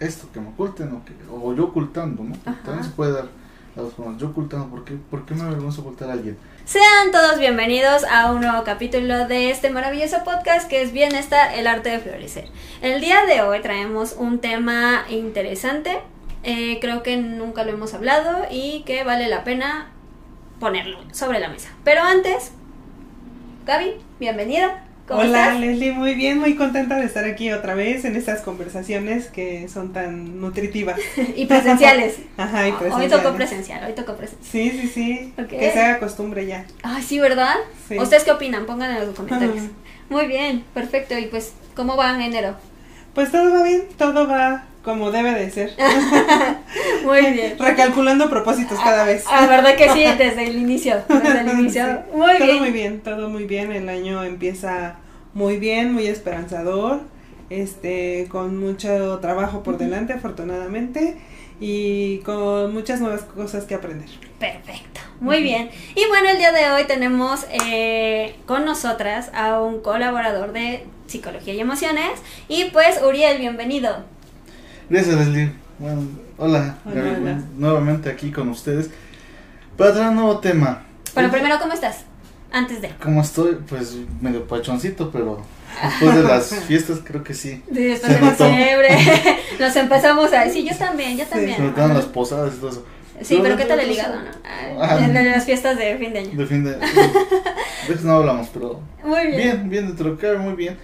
[0.00, 2.36] esto, que me oculten o, que, o yo ocultando, ¿no?
[2.64, 3.26] También se puede dar
[3.74, 4.18] las dos formas.
[4.18, 6.36] Yo ocultando, ¿por qué, ¿por qué me avergüenza ocultar a alguien?
[6.64, 11.66] Sean todos bienvenidos a un nuevo capítulo de este maravilloso podcast que es Bienestar, el
[11.66, 12.48] arte de florecer.
[12.82, 15.98] El día de hoy traemos un tema interesante,
[16.42, 19.92] eh, creo que nunca lo hemos hablado y que vale la pena
[20.60, 21.70] ponerlo sobre la mesa.
[21.84, 22.52] Pero antes,
[23.64, 24.87] Gaby, bienvenida.
[25.10, 29.68] Hola Leslie, muy bien, muy contenta de estar aquí otra vez en estas conversaciones que
[29.68, 30.98] son tan nutritivas.
[31.36, 32.16] y presenciales.
[32.36, 33.12] Ajá, y presenciales.
[33.12, 34.50] Hoy tocó presencial, hoy tocó presencial.
[34.50, 35.34] Sí, sí, sí.
[35.48, 36.66] Que se haga costumbre ya.
[36.82, 37.54] Ay, sí, ¿verdad?
[37.98, 38.66] ¿Ustedes qué opinan?
[38.66, 39.64] Pongan en los comentarios.
[40.10, 41.18] Muy bien, perfecto.
[41.18, 42.56] Y pues, ¿cómo va en enero?
[43.14, 45.72] Pues todo va bien, todo va como debe de ser.
[47.04, 47.58] Muy bien.
[47.58, 49.24] Recalculando propósitos cada vez.
[49.28, 51.02] Ah, verdad que sí, desde el inicio.
[51.08, 52.02] Desde el inicio.
[52.12, 52.58] Muy todo bien.
[52.58, 53.72] muy bien, todo muy bien.
[53.72, 54.96] El año empieza
[55.34, 57.00] muy bien, muy esperanzador,
[57.50, 61.16] este, con mucho trabajo por delante, afortunadamente,
[61.60, 64.08] y con muchas nuevas cosas que aprender.
[64.38, 65.70] Perfecto, muy bien.
[65.94, 71.54] Y bueno, el día de hoy tenemos eh, con nosotras a un colaborador de Psicología
[71.54, 74.04] y Emociones, y pues Uriel, bienvenido.
[74.90, 75.52] Gracias, Leslie.
[75.78, 76.02] Bueno,
[76.38, 76.78] hola,
[77.56, 78.90] nuevamente aquí con ustedes
[79.76, 80.82] para traer un nuevo tema.
[81.14, 82.04] Pero primero, ¿cómo estás?
[82.50, 82.90] Antes de.
[83.02, 83.58] ¿Cómo estoy?
[83.68, 85.44] Pues medio pachoncito, pero
[85.82, 87.62] después de las fiestas creo que sí.
[87.72, 88.88] Sí, después de diciembre.
[89.60, 91.56] Nos empezamos a decir, yo también, yo también.
[91.56, 92.86] Se notaron las posadas y todo eso.
[93.20, 94.30] Sí, pero, ¿qué tal el hígado, no?
[94.80, 96.30] Ah, de, las fiestas de fin de año.
[96.38, 96.80] De fin de año.
[97.88, 98.80] De eso no hablamos, pero.
[99.04, 99.36] Muy bien.
[99.36, 100.78] Bien, bien, dentro de muy bien.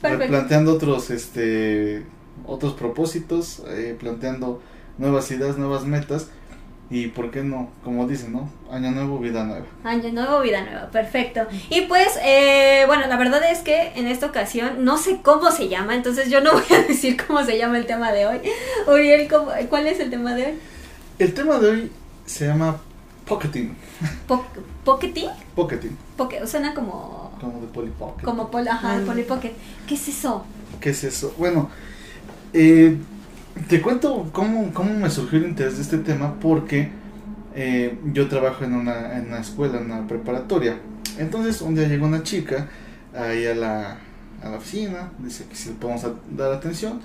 [0.00, 0.28] Perfecto.
[0.28, 2.04] Planteando otros, este.
[2.46, 4.60] Otros propósitos, eh, planteando
[4.98, 6.28] nuevas ideas, nuevas metas
[6.88, 8.48] y por qué no, como dicen, ¿no?
[8.70, 9.66] Año nuevo, vida nueva.
[9.82, 11.40] Año nuevo, vida nueva, perfecto.
[11.68, 15.68] Y pues, eh, bueno, la verdad es que en esta ocasión no sé cómo se
[15.68, 18.40] llama, entonces yo no voy a decir cómo se llama el tema de hoy.
[18.86, 19.28] Uriel,
[19.68, 20.54] ¿cuál es el tema de hoy?
[21.18, 21.92] El tema de hoy
[22.24, 22.76] se llama
[23.26, 23.74] pocketing.
[24.84, 25.30] ¿Pocketing?
[25.56, 25.96] Pocketing.
[26.16, 27.32] Pocket, suena como...
[27.40, 28.24] Como de Polly Pocket.
[28.24, 29.52] Como poli, ajá, Polly Pocket.
[29.88, 30.44] ¿Qué es eso?
[30.80, 31.34] ¿Qué es eso?
[31.36, 31.68] Bueno,
[32.56, 32.96] eh
[33.68, 36.90] te cuento cómo, cómo me surgió el interés de este tema porque
[37.54, 40.78] eh, yo trabajo en una, en una escuela, en una preparatoria.
[41.18, 42.68] Entonces un día llegó una chica
[43.14, 43.98] ahí a la,
[44.42, 47.00] a la oficina, dice que si le podemos dar atención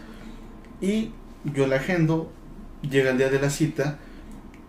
[0.81, 1.11] y
[1.45, 2.31] yo la agendo,
[2.81, 3.97] llega el día de la cita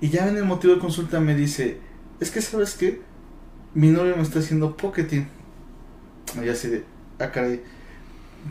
[0.00, 1.78] y ya en el motivo de consulta me dice,
[2.20, 3.00] es que sabes que
[3.74, 5.26] mi novio me está haciendo pocketing.
[6.42, 6.84] Y así de,
[7.18, 7.60] ah caray,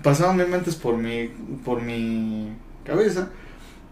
[0.04, 1.30] pasaban mil mentes por mi,
[1.64, 2.50] por mi
[2.84, 3.30] cabeza,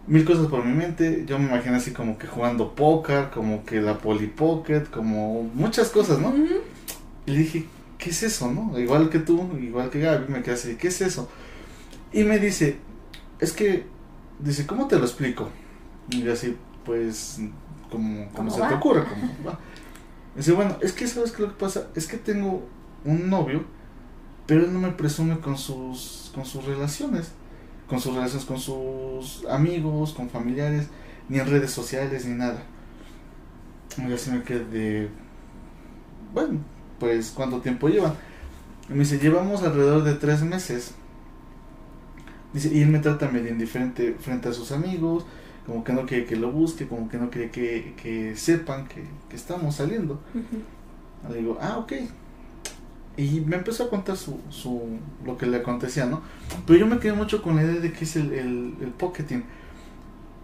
[0.08, 3.82] mil cosas por mi mente, yo me imagino así como que jugando póker, como que
[3.82, 6.34] la Polly Pocket, como muchas cosas, ¿no?
[7.26, 7.66] Y le dije,
[7.98, 8.80] ¿qué es eso, no?
[8.80, 11.30] Igual que tú, igual que Gaby, me quedé así, ¿qué es eso?
[12.12, 12.78] Y me dice,
[13.40, 13.86] es que,
[14.40, 15.50] dice, ¿cómo te lo explico?
[16.10, 17.40] Y yo así, pues,
[17.92, 19.60] como, como se te ocurre, como, va.
[20.36, 21.88] Dice, bueno, es que, ¿sabes qué lo que pasa?
[21.96, 22.68] Es que tengo
[23.06, 23.64] un novio,
[24.50, 27.32] pero él no me presume con sus, con sus relaciones
[27.90, 30.88] con sus relaciones con sus amigos, con familiares,
[31.28, 32.62] ni en redes sociales, ni nada.
[33.98, 35.10] Y así me quedé
[36.34, 36.60] bueno,
[37.00, 38.14] pues cuánto tiempo llevan.
[38.88, 40.94] Y me dice, llevamos alrededor de tres meses.
[42.54, 45.26] Dice, y él me trata medio indiferente frente a sus amigos,
[45.66, 49.04] como que no quiere que lo busque, como que no quiere que, que sepan que,
[49.30, 50.22] que estamos saliendo.
[51.28, 51.94] Le digo, ah, ok,
[53.20, 54.82] y me empezó a contar su, su,
[55.26, 56.22] lo que le acontecía, ¿no?
[56.66, 59.44] Pero yo me quedé mucho con la idea de que es el, el, el pocketing.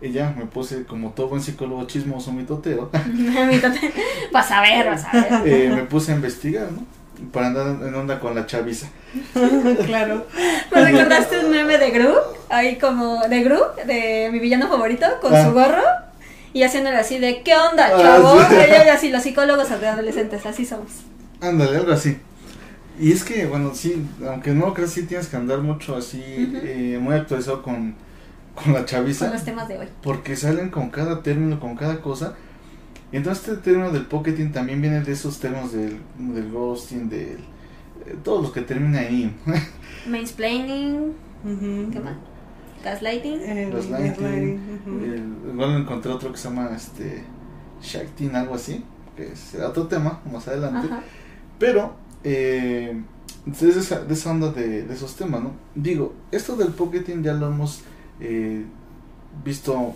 [0.01, 2.91] Y ya me puse como todo buen psicólogo chismoso, mitotero.
[4.33, 5.25] vas a ver, vas a ver.
[5.45, 6.85] Eh, me puse a investigar, ¿no?
[7.31, 8.87] Para andar en onda con la chaviza.
[9.85, 10.27] claro.
[10.73, 12.13] ¿Me recordaste un meme de Gru?
[12.49, 15.51] Ahí como de Gru, de mi villano favorito, con su ah.
[15.51, 15.83] gorro.
[16.51, 18.37] Y haciéndole así de, ¿qué onda, ah, chavo?
[18.51, 20.91] y así, los psicólogos adolescentes, así somos.
[21.39, 22.17] Ándale, algo así.
[22.99, 26.57] Y es que, bueno, sí, aunque no creas, sí tienes que andar mucho así, Ujú.
[26.63, 27.95] eh, muy actualizado con,
[28.55, 29.25] con la chaviza.
[29.25, 29.87] Con los temas de hoy.
[30.01, 32.35] Porque salen con cada término, con cada cosa.
[33.11, 37.37] Y entonces este término del pocketing también viene de esos términos del, del ghosting, del...
[38.05, 39.35] eh, todos los que terminan ahí.
[40.07, 41.13] Mansplaining,
[41.43, 41.91] Ujú.
[41.91, 42.13] ¿qué más?
[42.83, 43.41] Gaslighting.
[43.41, 44.59] El Gaslighting.
[44.85, 47.23] El- igual encontré otro que se llama este
[47.81, 48.83] Shaktin, algo así,
[49.17, 50.87] que será otro tema más adelante.
[50.87, 51.01] Ajá.
[51.59, 53.03] Pero, eh,
[53.61, 55.51] esa, de esa onda de, esos temas, ¿no?
[55.75, 57.81] Digo, esto del pocketing ya lo hemos
[58.19, 58.65] eh,
[59.43, 59.93] visto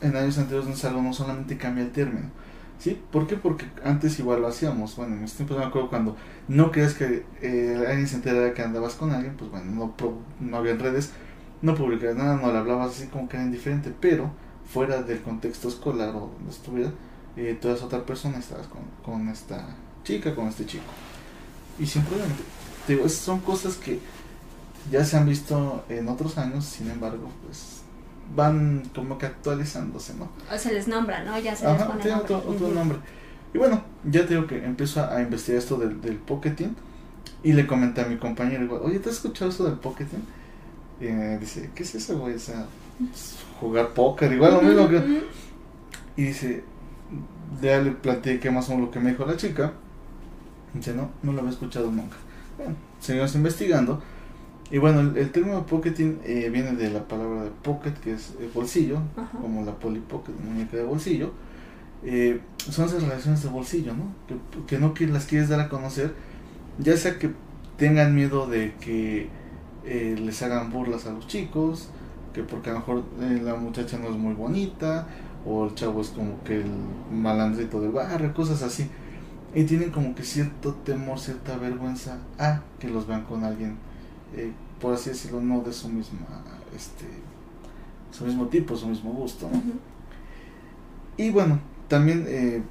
[0.00, 2.30] en años anteriores, es algo, no solamente cambia el término.
[2.78, 3.00] ¿Sí?
[3.12, 3.36] ¿Por qué?
[3.36, 4.96] Porque antes igual lo hacíamos.
[4.96, 6.16] Bueno, en mis tiempos me acuerdo cuando
[6.48, 9.94] no crees que eh, alguien se enterara que andabas con alguien, pues bueno, no,
[10.40, 11.10] no había redes,
[11.62, 14.32] no publicabas nada, no le hablabas así como que era indiferente, pero
[14.64, 16.90] fuera del contexto escolar o donde estuviera,
[17.36, 20.84] eh, tú eras otra persona y estabas con, con esta chica, con este chico.
[21.78, 21.86] Y.
[22.86, 24.00] Te digo, esas son cosas que
[24.90, 27.82] ya se han visto en otros años, sin embargo, pues
[28.34, 30.28] van como que actualizándose, ¿no?
[30.52, 31.38] O se les nombra, ¿no?
[31.38, 32.34] Ya se les Ajá, pone tiene nombre.
[32.34, 32.98] otro, nombre.
[33.54, 36.74] Y bueno, ya te digo que empiezo a, a investigar esto del, del pocketing
[37.42, 40.24] y le comenté a mi compañero, igual, oye, ¿te has escuchado eso del pocketing?
[41.00, 42.34] Y me dice, ¿qué es eso, güey?
[42.34, 42.66] O sea,
[43.60, 45.22] jugar póker, igual lo mismo que...
[46.16, 46.64] Y dice,
[47.60, 49.72] ya le platiqué más o menos lo que me dijo la chica.
[50.74, 52.16] Dice, no, no lo había escuchado nunca.
[52.56, 54.02] Bueno, seguimos investigando.
[54.70, 58.34] Y bueno, el, el término pocketing eh, viene de la palabra de pocket, que es
[58.40, 59.38] eh, bolsillo, Ajá.
[59.38, 61.32] como la Polly Pocket, muñeca de bolsillo.
[62.04, 64.14] Eh, son esas relaciones de bolsillo, ¿no?
[64.26, 64.36] Que,
[64.66, 66.14] que no que las quieres dar a conocer,
[66.78, 67.30] ya sea que
[67.76, 69.28] tengan miedo de que
[69.84, 71.90] eh, les hagan burlas a los chicos,
[72.32, 75.06] que porque a lo mejor eh, la muchacha no es muy bonita,
[75.44, 76.70] o el chavo es como que el
[77.12, 78.88] malandrito del barrio, cosas así.
[79.54, 83.76] Y tienen como que cierto temor, cierta vergüenza a que los vean con alguien,
[84.34, 84.50] eh,
[84.80, 86.26] por así decirlo, no de su misma,
[86.74, 87.06] este,
[88.10, 89.60] su mismo tipo, su mismo gusto, ¿no?
[91.16, 92.62] Y bueno, también eh,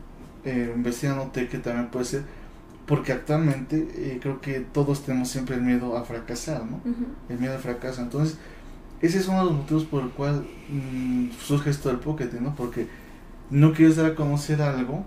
[0.43, 2.23] eh, investigando noté que también puede ser
[2.91, 6.81] porque actualmente eh, creo que todos tenemos siempre el miedo a fracasar, ¿no?
[7.29, 8.01] El miedo al fracaso.
[8.01, 8.37] Entonces,
[9.01, 12.53] ese es uno de los motivos por el cual mm, surge esto del pocketing, ¿no?
[12.53, 12.87] Porque
[13.49, 15.05] no quieres dar a conocer algo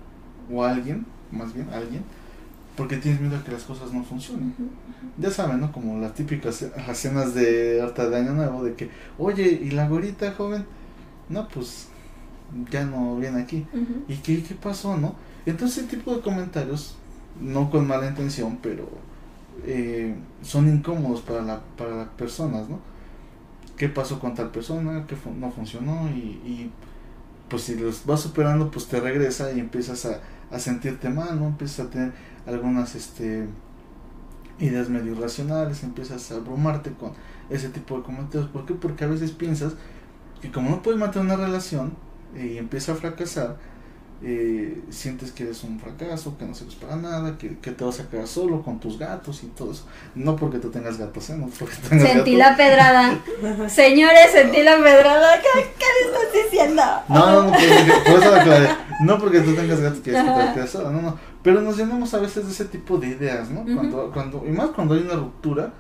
[0.51, 2.03] o a alguien, más bien alguien,
[2.77, 4.55] porque tienes miedo a que las cosas no funcionen.
[5.19, 5.73] Ya saben, ¿no?
[5.73, 9.71] Como las típicas ce- las cenas de harta de año nuevo, de que, oye, ¿y
[9.73, 10.67] la gorita joven?
[11.29, 11.89] No, pues
[12.71, 13.67] ya no viene aquí.
[14.09, 15.17] ¿Y qué, qué pasó, no?
[15.47, 16.97] Entonces ese tipo de comentarios,
[17.41, 18.89] no con mala intención, pero
[19.67, 22.81] eh, son incómodos para, la, para las personas, ¿no?
[23.77, 25.05] ¿Qué pasó con tal persona?
[25.09, 26.09] ¿Qué fu- no funcionó?
[26.11, 26.71] Y, y,
[27.49, 30.21] pues si los vas superando, pues te regresa y empiezas a,
[30.51, 31.47] a sentirte mal, ¿no?
[31.47, 32.13] Empiezas a tener
[32.47, 33.47] algunas este,
[34.59, 37.13] ideas medio irracionales, empiezas a abrumarte con
[37.51, 38.49] ese tipo de comentarios.
[38.51, 38.75] ¿Por qué?
[38.75, 39.75] Porque a veces piensas
[40.41, 41.95] que como no puedes mantener una relación
[42.37, 43.57] y empieza a fracasar,
[44.23, 48.01] eh, sientes que eres un fracaso, que no sirves para nada, que, que te vas
[48.01, 49.85] a quedar solo con tus gatos y todo eso.
[50.15, 51.37] No porque tú tengas gatos, ¿eh?
[51.37, 52.51] No porque tengas Sentí gatos.
[52.53, 53.19] la pedrada.
[53.69, 55.37] Señores, sentí la pedrada.
[55.41, 56.83] ¿Qué, qué le estás diciendo?
[57.09, 58.69] No, no, no, por, por eso aclaré.
[59.01, 60.55] No porque tú tengas gatos quieres que te Ajá.
[60.55, 61.19] quedes sola, no, no.
[61.43, 63.65] Pero nos llenamos a veces de ese tipo de ideas, ¿no?
[63.75, 65.73] Cuando, cuando, y más cuando hay una ruptura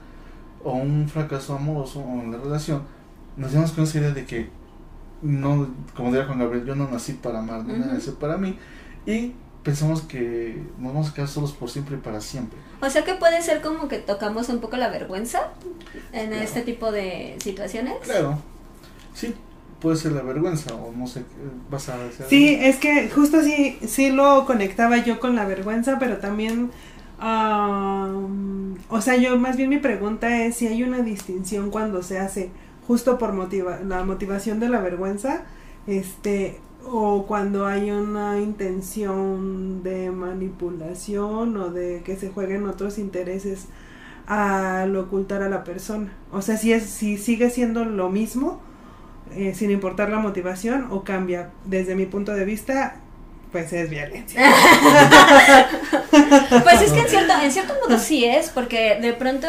[0.62, 2.82] o un fracaso amoroso o en la relación,
[3.36, 4.50] nos llenamos con esa idea de que
[5.24, 8.56] no, como diría Juan Gabriel, yo no nací para amar, no nací para mí.
[9.06, 9.32] Y
[9.64, 12.58] pensamos que nos vamos a quedar solos por siempre y para siempre.
[12.82, 15.48] O sea que puede ser como que tocamos un poco la vergüenza
[16.12, 16.44] en Claro.
[16.44, 17.94] este tipo de situaciones.
[18.02, 18.38] Claro,
[19.14, 19.34] sí,
[19.80, 21.26] puede ser la vergüenza o no sé, ¿qué
[21.70, 22.26] vas a decir.
[22.28, 26.70] Sí, es que justo sí, sí lo conectaba yo con la vergüenza, pero también,
[27.18, 32.18] am, o sea, yo más bien mi pregunta es si hay una distinción cuando se
[32.18, 32.50] hace
[32.86, 35.42] justo por motiva la motivación de la vergüenza,
[35.86, 43.66] este, o cuando hay una intención de manipulación o de que se jueguen otros intereses
[44.26, 46.12] al ocultar a la persona.
[46.32, 48.60] O sea, si es, si sigue siendo lo mismo,
[49.34, 51.50] eh, sin importar la motivación, o cambia.
[51.64, 52.96] Desde mi punto de vista,
[53.52, 54.40] pues es violencia.
[56.62, 59.48] Pues es que en cierto, en cierto modo sí es, porque de pronto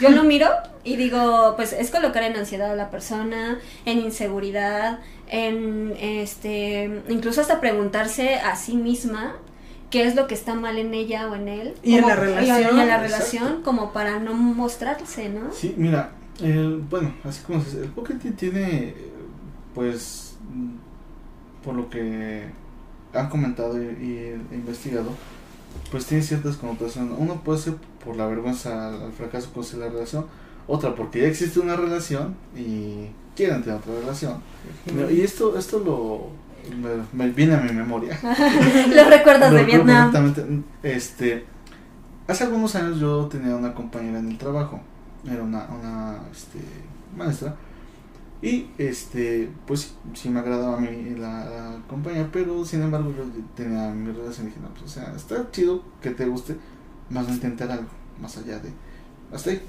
[0.00, 0.48] yo lo miro
[0.86, 7.40] y digo, pues es colocar en ansiedad a la persona, en inseguridad, en este, incluso
[7.40, 9.36] hasta preguntarse a sí misma
[9.90, 11.74] qué es lo que está mal en ella o en él.
[11.82, 12.58] Y en la relación.
[12.76, 13.02] y en la Exacto.
[13.02, 15.52] relación, como para no mostrarse, ¿no?
[15.52, 19.10] Sí, mira, el- bueno, así como se dice, el pocketing tiene, eh,
[19.74, 20.36] pues,
[21.64, 22.44] por lo que
[23.12, 24.18] han comentado y, y
[24.52, 25.10] he investigado,
[25.90, 27.14] pues tiene ciertas connotaciones.
[27.18, 27.74] Uno puede ser
[28.04, 30.26] por la vergüenza al, al fracaso con la relación,
[30.66, 34.40] otra porque ya existe una relación y quieren tener otra relación.
[35.10, 36.30] Y esto, esto lo
[36.74, 38.18] me, me viene a mi memoria.
[38.22, 40.32] Lo de recuerdo Vietnam.
[40.82, 41.44] Este,
[42.26, 44.80] hace algunos años yo tenía una compañera en el trabajo,
[45.24, 46.58] era una, una este,
[47.16, 47.54] maestra,
[48.42, 53.24] y este, pues sí me agradaba a mí la, la compañía, pero sin embargo yo
[53.54, 56.56] tenía mi relación y dije, no, pues, o sea, está chido que te guste,
[57.10, 57.88] más no intentar algo,
[58.20, 58.70] más allá de,
[59.32, 59.60] hasta ahí.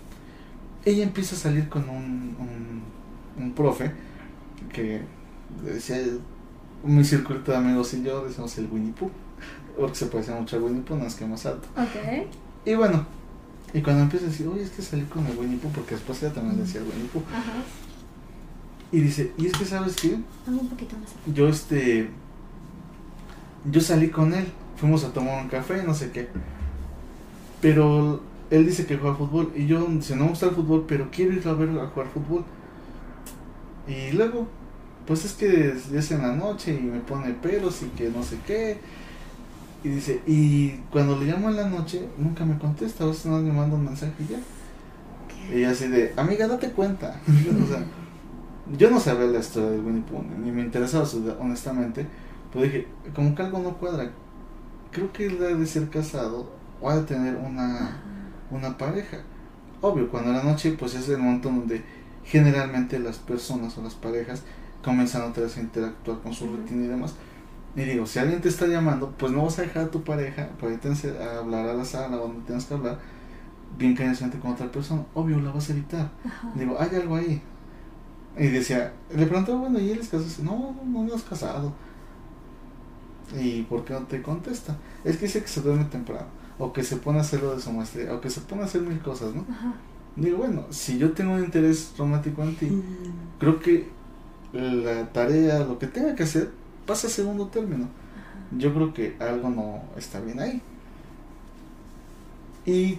[0.88, 3.92] Ella empieza a salir con un, un, un profe
[4.72, 5.02] que
[5.66, 5.98] le decía,
[6.84, 9.12] mi circuito de amigos y yo decimos el Winnie Pooh,
[9.78, 11.68] porque se parece mucho al Winnie Pooh, nada más que más alto.
[11.76, 12.28] Ok.
[12.66, 13.06] Y bueno,
[13.74, 16.24] y cuando empieza a decir, oye, es que salí con el Winnie Pooh, porque después
[16.24, 17.52] ella también decía el Winnie Pooh, Ajá.
[18.94, 20.18] y dice, y es que sabes qué,
[20.48, 21.10] un poquito más.
[21.36, 22.10] yo este,
[23.70, 24.46] yo salí con él,
[24.78, 26.30] fuimos a tomar un café, no sé qué,
[27.62, 31.10] pero él dice que juega fútbol, y yo, si no me gusta el fútbol, pero
[31.12, 32.46] quiero ir a ver a jugar fútbol.
[33.88, 34.48] Y luego,
[35.06, 38.38] pues es que es en la noche y me pone pelos y que no sé
[38.46, 38.78] qué.
[39.84, 43.40] Y dice, y cuando le llamo en la noche, nunca me contesta, a veces no
[43.40, 44.40] me manda un mensaje y ya.
[45.58, 47.20] Y así de, amiga, date cuenta.
[47.64, 47.86] o sea,
[48.78, 51.06] yo no sabía la historia del Winnie Pooh, ni me interesaba
[51.40, 52.06] honestamente.
[52.52, 54.10] Pero dije, como que algo no cuadra.
[54.92, 56.50] Creo que él debe de ser casado
[56.82, 58.02] o ha de tener una,
[58.52, 59.18] una pareja.
[59.82, 61.84] Obvio, cuando la noche, pues es el momento donde
[62.24, 64.44] generalmente las personas o las parejas
[64.84, 67.16] comienzan otra vez a interactuar con su rutina y demás.
[67.76, 70.50] Y digo, si alguien te está llamando, pues no vas a dejar a tu pareja
[70.60, 73.00] para irte a hablar a la sala donde tengas que hablar
[73.78, 75.04] bien cariñosamente con otra persona.
[75.14, 76.10] Obvio, la vas a evitar.
[76.26, 76.52] Ajá.
[76.56, 77.42] Digo, hay algo ahí.
[78.38, 80.44] Y decía, le preguntaba, bueno, ¿y él es casado?
[80.44, 81.74] No, no, no es casado.
[83.36, 84.76] ¿Y por qué no te contesta?
[85.04, 86.28] Es que dice que se duerme temprano,
[86.60, 88.66] o que se pone a hacer lo de su maestría, o que se pone a
[88.66, 89.46] hacer mil cosas, ¿no?
[89.50, 89.74] Ajá.
[90.16, 92.82] Digo, bueno, si yo tengo un interés romántico en ti, Mm.
[93.40, 93.88] creo que
[94.54, 96.52] la tarea, lo que tenga que hacer,
[96.88, 97.88] pasa a segundo término.
[98.58, 100.62] Yo creo que algo no está bien ahí.
[102.66, 102.98] Y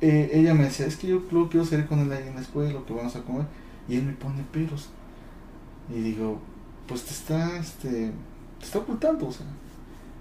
[0.00, 2.34] eh, ella me decía, es que yo creo que quiero salir con él ahí en
[2.34, 3.46] la escuela, o que vamos a comer.
[3.88, 4.88] Y él me pone pelos.
[5.94, 6.38] Y digo,
[6.86, 8.12] pues te está, este,
[8.58, 9.46] te está ocultando, o sea.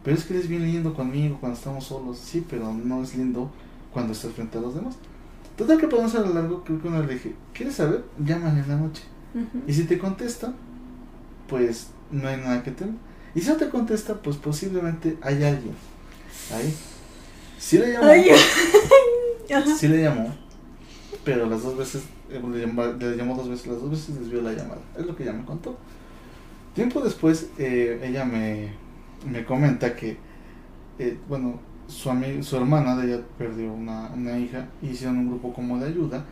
[0.03, 2.17] Pero es que él es bien lindo conmigo cuando estamos solos.
[2.17, 3.51] Sí, pero no es lindo
[3.91, 4.95] cuando estás frente a los demás.
[5.57, 8.05] Total que podemos a lo largo, creo que una le dije, ¿quieres saber?
[8.23, 9.03] Llámale en la noche.
[9.67, 10.53] Y si te contesta,
[11.47, 12.95] pues no hay nada que temer.
[13.35, 15.75] Y si no te contesta, pues posiblemente hay alguien
[16.53, 16.73] ahí.
[17.59, 18.25] Sí le llamó, Ay,
[19.77, 20.33] sí le llamó,
[21.25, 24.41] pero las dos veces, eh, le, llamó, le llamó dos veces, las dos veces desvió
[24.41, 24.81] la llamada.
[24.97, 25.77] Es lo que ella me contó.
[26.73, 28.71] Tiempo después, eh, ella me,
[29.25, 30.17] me comenta que,
[30.97, 32.11] eh, bueno, su,
[32.43, 36.25] su hermana de ella perdió una, una hija hicieron un grupo como de ayuda.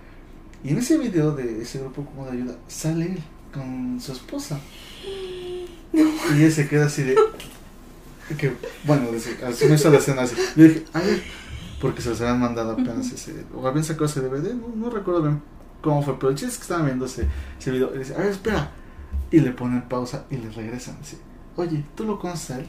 [0.63, 3.19] Y en ese video de ese grupo como de ayuda sale él
[3.53, 4.59] con su esposa.
[5.13, 5.67] Y
[6.35, 7.15] ella se queda así de.
[8.37, 8.53] Que,
[8.83, 10.35] bueno, dice, así me hizo la escena así.
[10.55, 11.23] Yo dije, ay,
[11.79, 13.45] porque se los habían mandado apenas ese.
[13.55, 15.41] O habían sacado ese DVD, no, no recuerdo bien
[15.81, 17.25] cómo fue, pero el chiste es que estaban viendo ese,
[17.57, 17.95] ese video.
[17.95, 18.71] Y dice, a ver, espera.
[19.31, 20.97] Y le ponen pausa y le regresan.
[20.99, 21.17] Dice,
[21.55, 22.67] oye, ¿tú lo conoces a él?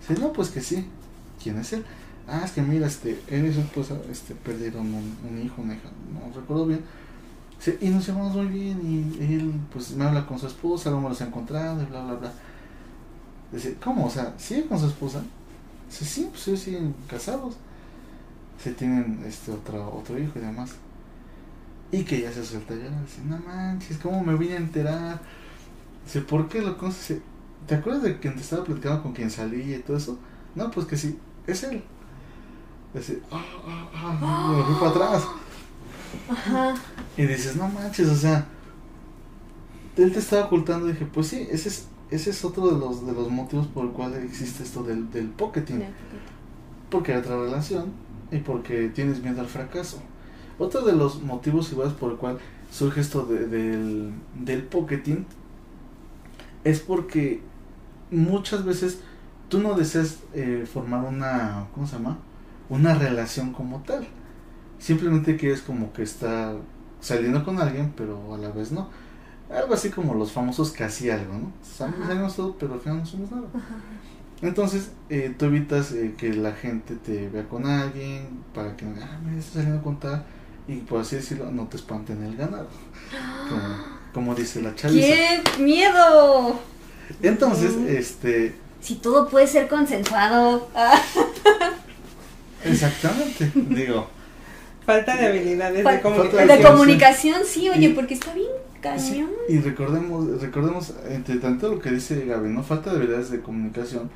[0.00, 0.86] Dice, no, pues que sí.
[1.42, 1.84] ¿Quién es él?
[2.26, 5.88] Ah, es que mira, este, él y su esposa este, perdieron un, hijo, una hija,
[6.12, 6.84] no recuerdo bien.
[7.56, 11.04] Dice, y nos llevamos muy bien y él pues me habla con su esposa, luego
[11.04, 12.32] me los ha encontrado y bla, bla, bla.
[13.50, 14.06] Dice, ¿cómo?
[14.06, 15.22] O sea, ¿sigue con su esposa?
[15.88, 17.54] Dice, sí, pues ellos siguen casados.
[18.62, 20.72] Se tienen este otro, otro hijo y demás.
[21.90, 22.90] Y que ya se suelta ya.
[23.00, 25.20] Dice, no manches, ¿cómo me vine a enterar?
[26.04, 27.20] Dice, ¿por qué lo conoces?
[27.66, 30.18] ¿Te acuerdas de que te estaba platicando con quien salí y todo eso?
[30.54, 31.82] No, pues que sí, es él.
[32.94, 35.28] Dice, ah, ah, ah, me fui para atrás.
[36.28, 36.74] Ajá.
[37.16, 38.46] Y dices, no manches, o sea,
[39.96, 40.88] él te estaba ocultando.
[40.88, 43.84] Y dije, pues sí, ese es, ese es otro de los, de los motivos por
[43.84, 45.82] el cual existe esto del, del pocketing.
[46.90, 47.92] Porque hay otra relación
[48.30, 50.00] y porque tienes miedo al fracaso.
[50.58, 52.38] Otro de los motivos iguales por el cual
[52.72, 55.24] surge esto de- del, del pocketing
[56.64, 57.40] es porque
[58.10, 59.00] muchas veces
[59.48, 62.18] tú no deseas eh, formar una, ¿cómo se llama?
[62.68, 64.06] Una relación como tal.
[64.78, 66.56] Simplemente quieres como que estar
[67.00, 68.90] saliendo con alguien, pero a la vez no.
[69.50, 71.52] Algo así como los famosos casi algo, ¿no?
[71.62, 73.48] Salimos todo, pero al final no somos nada.
[73.54, 73.76] Ajá.
[74.40, 79.18] Entonces, eh, tú evitas eh, que la gente te vea con alguien para que, ah,
[79.24, 80.24] mira, está saliendo con tal,
[80.68, 82.68] y por así decirlo, no te espanten el ganado.
[83.48, 85.06] Como, como dice la chaviza.
[85.06, 86.58] ¡Qué miedo!
[87.22, 90.68] Entonces, este, Si todo puede ser consensuado.
[92.64, 94.08] Exactamente, digo.
[94.84, 96.48] Falta de habilidades Fal- de comunicación.
[96.48, 99.30] De comunicación, sí, oye, Y- porque está bien Sí, cañón.
[99.48, 102.62] y recordemos, recordemos, entre tanto lo que dice Gaby, ¿no?
[102.62, 104.10] Falta de habilidades de comunicación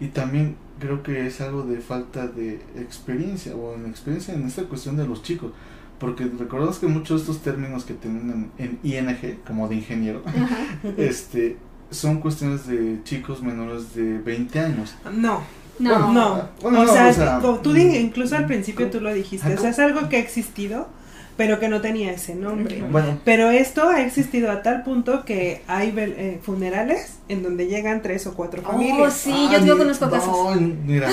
[0.00, 4.62] y también creo que es algo de falta de experiencia o en experiencia en esta
[4.64, 5.52] cuestión de los chicos.
[6.00, 10.22] Porque recordemos que muchos de estos términos que tienen en, en ING, como de ingeniero,
[10.26, 10.48] Ajá.
[10.98, 11.56] este
[11.90, 14.94] son cuestiones de chicos menores de 20 años.
[15.04, 15.42] No,
[15.78, 15.90] No.
[15.90, 16.48] Bueno, no.
[16.62, 19.12] Bueno, o, no, sea, o sea, como tú mm, di- incluso al principio tú lo
[19.12, 19.56] dijiste, Ajá.
[19.56, 20.88] o sea, es algo que ha existido,
[21.36, 22.82] pero que no tenía ese nombre.
[22.90, 27.66] Bueno, Pero esto ha existido a tal punto que hay vel- eh, funerales en donde
[27.66, 29.12] llegan tres o cuatro Oh, familias.
[29.12, 30.60] sí, ah, yo, ni- conozco no, casos.
[30.86, 31.10] Mira,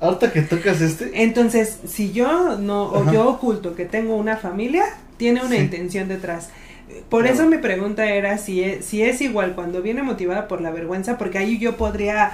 [0.00, 3.12] ahorita que tocas este, Entonces, si yo no o Ajá.
[3.12, 4.84] yo oculto que tengo una familia,
[5.16, 5.62] tiene una Sí.
[5.62, 6.50] intención detrás.
[7.08, 10.70] Por eso mi pregunta era si es, si es igual cuando viene motivada por la
[10.70, 12.32] vergüenza, porque ahí yo podría,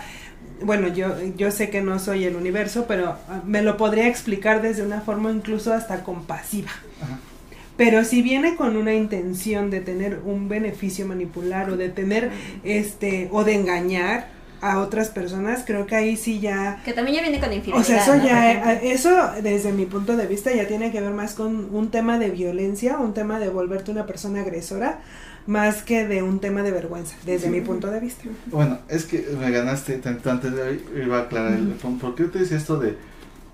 [0.62, 4.62] bueno, yo, yo sé que no soy el universo, pero ah, me lo podría explicar
[4.62, 6.70] desde una forma incluso hasta compasiva.
[7.00, 7.18] Ajá.
[7.76, 12.30] Pero si viene con una intención de tener un beneficio manipular o de tener
[12.64, 14.28] este o de engañar
[14.62, 17.80] a otras personas, creo que ahí sí ya Que también ya viene con infidelidad.
[17.80, 18.24] o sea, eso ¿no?
[18.24, 19.10] ya, eh, eso
[19.42, 22.98] desde mi punto de vista ya tiene que ver más con un tema de violencia,
[22.98, 25.00] un tema de volverte una persona agresora,
[25.48, 28.22] más que de un tema de vergüenza, desde mi punto de vista.
[28.46, 32.00] Bueno, es que me ganaste tanto antes de hoy, iba a aclarar el fondo.
[32.00, 32.96] ¿Por qué te decía esto de,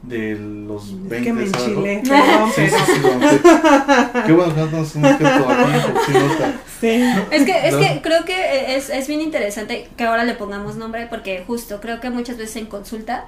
[0.02, 2.62] de los 20 Es que me enchilé, perdón, Sí,
[3.02, 4.22] pero-.
[4.26, 6.52] Qué bueno que no tenemos porque si no está.
[6.80, 7.02] Sí.
[7.32, 7.80] Es que, es No.
[7.80, 12.00] que creo que es, es bien interesante que ahora le pongamos nombre porque justo creo
[12.00, 13.26] que muchas veces en consulta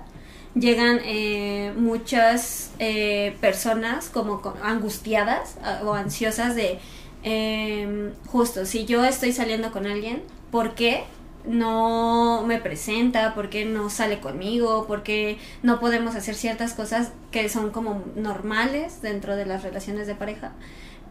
[0.55, 6.79] llegan eh, muchas eh, personas como con- angustiadas ah, o ansiosas de
[7.25, 11.03] eh, justo si yo estoy saliendo con alguien, ¿por qué
[11.47, 13.35] no me presenta?
[13.35, 14.87] ¿Por qué no sale conmigo?
[14.87, 20.07] ¿Por qué no podemos hacer ciertas cosas que son como normales dentro de las relaciones
[20.07, 20.53] de pareja?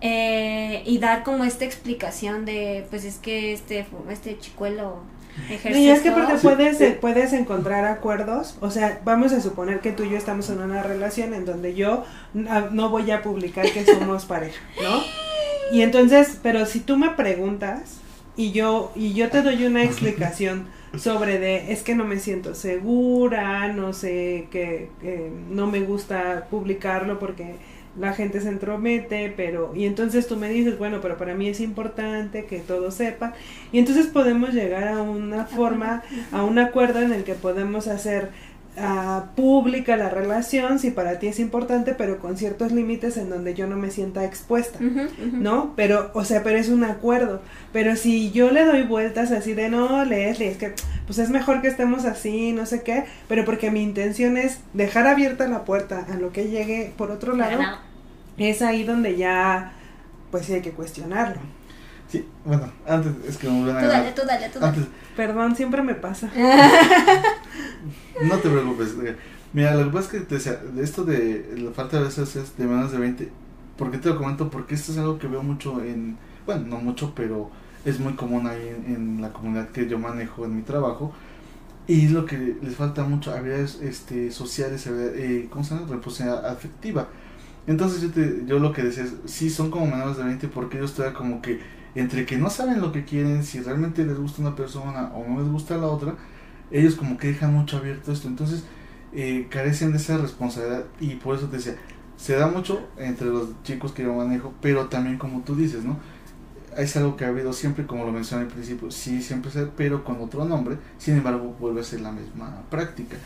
[0.01, 4.99] Eh, y dar como esta explicación de pues es que este este chicuelo
[5.49, 9.91] ejerce Y es que porque puedes, puedes encontrar acuerdos, o sea, vamos a suponer que
[9.91, 13.69] tú y yo estamos en una relación en donde yo n- no voy a publicar
[13.71, 15.01] que somos pareja, ¿no?
[15.73, 17.98] Y entonces, pero si tú me preguntas
[18.39, 22.55] y yo y yo te doy una explicación sobre de es que no me siento
[22.55, 24.87] segura, no sé que
[25.51, 27.55] no me gusta publicarlo porque
[27.99, 31.59] la gente se entromete, pero y entonces tú me dices, bueno, pero para mí es
[31.59, 33.33] importante que todos sepan
[33.73, 38.29] y entonces podemos llegar a una forma, a un acuerdo en el que podemos hacer
[38.77, 43.53] ah, pública la relación si para ti es importante, pero con ciertos límites en donde
[43.53, 44.79] yo no me sienta expuesta.
[45.33, 45.73] ¿no?
[45.75, 47.41] Pero, o sea, pero es un acuerdo.
[47.73, 50.73] Pero si yo le doy vueltas así de, no, Leslie, es que,
[51.05, 55.07] pues es mejor que estemos así, no sé qué, pero porque mi intención es dejar
[55.07, 57.61] abierta la puerta a lo que llegue por otro lado,
[58.37, 59.73] es ahí donde ya,
[60.31, 61.58] pues sí hay que cuestionarlo.
[62.09, 64.77] Sí, bueno, antes es que me volvieron a Tú dale, tú dale, tú dale.
[64.77, 66.31] Antes, Perdón, siempre me pasa.
[68.19, 68.95] no te preocupes.
[69.03, 69.15] eh,
[69.53, 72.35] Mira, lo que pasa es que te decía, de esto de la falta de veces
[72.35, 73.31] es de menos de 20.
[73.77, 74.49] ¿Por qué te lo comento?
[74.49, 76.17] Porque esto es algo que veo mucho en.
[76.45, 77.49] Bueno, no mucho, pero
[77.85, 81.13] es muy común ahí en, en la comunidad que yo manejo en mi trabajo.
[81.87, 85.87] Y es lo que les falta mucho, habilidades este, sociales, habilidades, eh, ¿cómo se llama?
[85.89, 87.09] Responsabilidad afectiva.
[87.67, 90.77] Entonces yo, te, yo lo que decía es, sí son como menores de 20 porque
[90.77, 91.59] ellos todavía como que
[91.95, 95.39] entre que no saben lo que quieren, si realmente les gusta una persona o no
[95.39, 96.15] les gusta la otra,
[96.71, 98.27] ellos como que dejan mucho abierto esto.
[98.27, 98.63] Entonces
[99.13, 101.75] eh, carecen de esa responsabilidad y por eso te decía,
[102.17, 105.97] se da mucho entre los chicos que yo manejo, pero también como tú dices, ¿no?
[106.77, 110.03] Es algo que ha habido siempre, como lo mencioné al principio, sí, siempre ser, pero
[110.03, 113.17] con otro nombre, sin embargo vuelve a ser la misma práctica.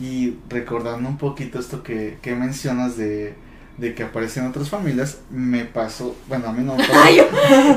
[0.00, 3.34] Y recordando un poquito esto que, que mencionas de,
[3.78, 7.00] de que aparecen otras familias, me pasó, bueno, a mí no me pasó.
[7.02, 7.20] Ay,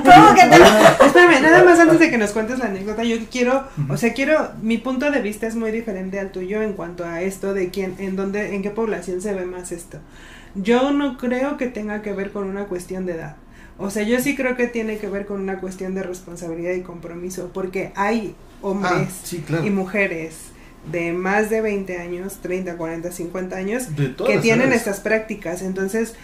[0.03, 0.55] ¿Cómo que te
[1.05, 4.51] Espérame, nada más antes de que nos cuentes la anécdota, yo quiero, o sea, quiero,
[4.61, 7.95] mi punto de vista es muy diferente al tuyo en cuanto a esto de quién,
[7.99, 9.99] en dónde, en qué población se ve más esto.
[10.55, 13.35] Yo no creo que tenga que ver con una cuestión de edad.
[13.77, 16.81] O sea, yo sí creo que tiene que ver con una cuestión de responsabilidad y
[16.81, 19.65] compromiso, porque hay hombres Ah, sí, claro.
[19.65, 20.35] y mujeres
[20.89, 23.83] de más de 20 años, 30, 40, 50 años,
[24.25, 25.61] que tienen estas prácticas.
[25.61, 26.15] Entonces,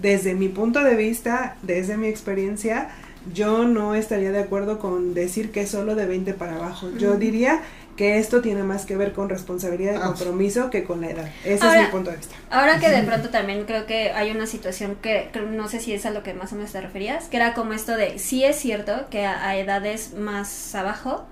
[0.00, 2.88] desde mi punto de vista, desde mi experiencia,
[3.34, 6.88] yo no estaría de acuerdo con decir que es solo de 20 para abajo.
[6.98, 7.60] Yo diría
[7.96, 11.28] que esto tiene más que ver con responsabilidad y Ah, compromiso que con la edad.
[11.44, 12.34] Ese Ahora- es mi punto de vista.
[12.50, 15.92] Ahora que de pronto también creo que hay una situación que, que no sé si
[15.92, 18.42] es a lo que más o menos te referías, que era como esto de, sí
[18.42, 21.26] es cierto que a, a edades más abajo,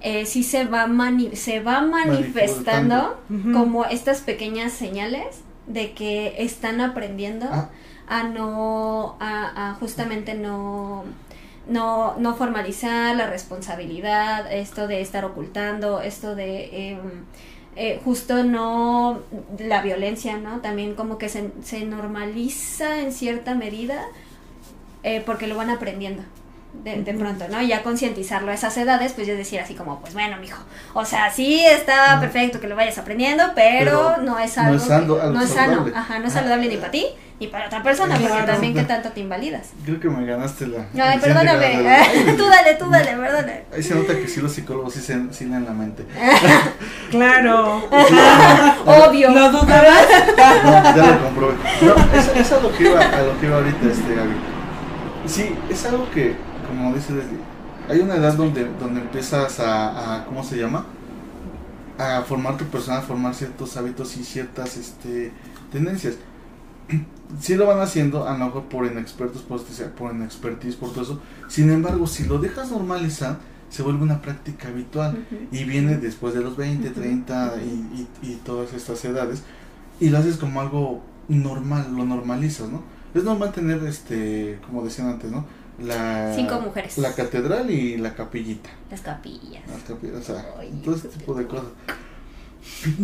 [0.00, 3.18] eh, sí se va, mani se va manifestando
[3.52, 7.70] como estas pequeñas señales de que están aprendiendo Ah.
[8.06, 11.04] a no, a, a justamente no,
[11.68, 16.98] no, no formalizar la responsabilidad, esto de estar ocultando, esto de em,
[17.76, 19.20] eh, justo no
[19.58, 20.60] la violencia, ¿no?
[20.60, 24.04] También como que se, se normaliza en cierta medida
[25.02, 26.22] eh, porque lo van aprendiendo.
[26.82, 27.62] De, de pronto, ¿no?
[27.62, 31.04] Y ya concientizarlo a esas edades, pues yo decir así como, pues bueno, mijo, o
[31.04, 34.90] sea, sí está perfecto que lo vayas aprendiendo, pero, Pero no es no algo, es
[34.90, 36.40] algo- que- algo no es sano, ajá, no es Ah.
[36.40, 37.06] saludable ni para ti
[37.40, 38.46] ni para otra persona, porque Claro.
[38.52, 39.68] también que tanto te invalidas.
[39.84, 40.84] Creo que me ganaste la.
[41.02, 41.78] Ay, perdóname,
[42.36, 43.62] tú dale, tú dale, perdóname.
[43.74, 46.04] Ahí se nota que sí los psicólogos sí, se, sí leen la mente.
[47.10, 47.88] Claro.
[48.86, 49.30] Obvio.
[49.30, 50.06] ¿Lo dudabas?
[50.64, 51.54] No, ya lo comprobé.
[51.82, 54.34] No, es a lo que iba, a lo que iba ahorita, este, Gaby.
[55.26, 56.34] Sí, es algo que,
[56.76, 57.38] como dice Leslie,
[57.88, 60.86] hay una edad donde, donde empiezas a, a, ¿cómo se llama?
[61.98, 65.32] A formar tu persona, a formar ciertos hábitos y ciertas, este,
[65.72, 66.16] tendencias.
[67.40, 71.02] Sí lo van haciendo, a lo mejor por inexpertos, por, este, por inexpertise, por todo
[71.02, 71.20] eso.
[71.48, 73.38] Sin embargo, si lo dejas normalizar,
[73.70, 78.34] se vuelve una práctica habitual y viene después de los 20, 30 y, y, y
[78.44, 79.42] todas estas edades
[80.00, 82.82] y lo haces como algo normal, lo normalizas, ¿no?
[83.14, 85.44] Es normal tener, este, como decían antes, ¿no?
[85.78, 86.98] La, Cinco mujeres.
[86.98, 88.70] La catedral y la capillita.
[88.90, 89.62] Las capillas.
[89.68, 91.66] Las capillas, o sea, Ay, todo este tipo de cosas.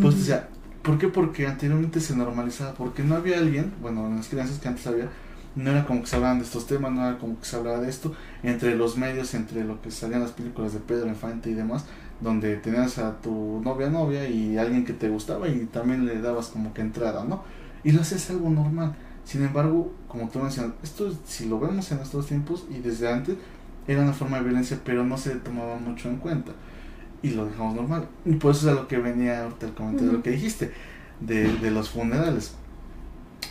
[0.01, 0.49] Pues, o sea,
[0.83, 1.09] ¿por qué?
[1.09, 5.09] Porque anteriormente se normalizaba, porque no había alguien, bueno, en las crianzas que antes había,
[5.57, 7.81] no era como que se hablaban de estos temas, no era como que se hablaba
[7.81, 11.55] de esto, entre los medios, entre lo que salían las películas de Pedro Infante y
[11.55, 11.85] demás,
[12.21, 16.49] donde tenías a tu novia novia y alguien que te gustaba y también le dabas
[16.49, 17.43] como que entrada, ¿no?
[17.83, 18.95] Y lo haces algo normal.
[19.25, 23.37] Sin embargo, como tú mencionas, esto si lo vemos en estos tiempos y desde antes,
[23.87, 26.53] era una forma de violencia, pero no se tomaba mucho en cuenta.
[27.23, 28.09] Y lo dejamos normal.
[28.25, 30.73] Y por eso es a lo que venía ahorita el comentario, lo que dijiste,
[31.21, 32.55] de, de los funerales.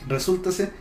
[0.08, 0.72] Resulta ser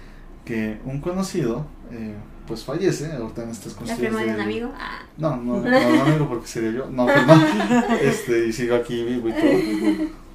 [0.44, 2.14] que un conocido, eh,
[2.46, 4.16] pues fallece, ahorita en estas La cuestiones.
[4.16, 4.72] firma de un amigo.
[4.74, 5.00] Ah.
[5.18, 6.90] no, no, no, no, amigo, porque sería yo.
[6.90, 7.94] No, pues no.
[8.00, 10.10] Este, y sigo aquí vivo y todo.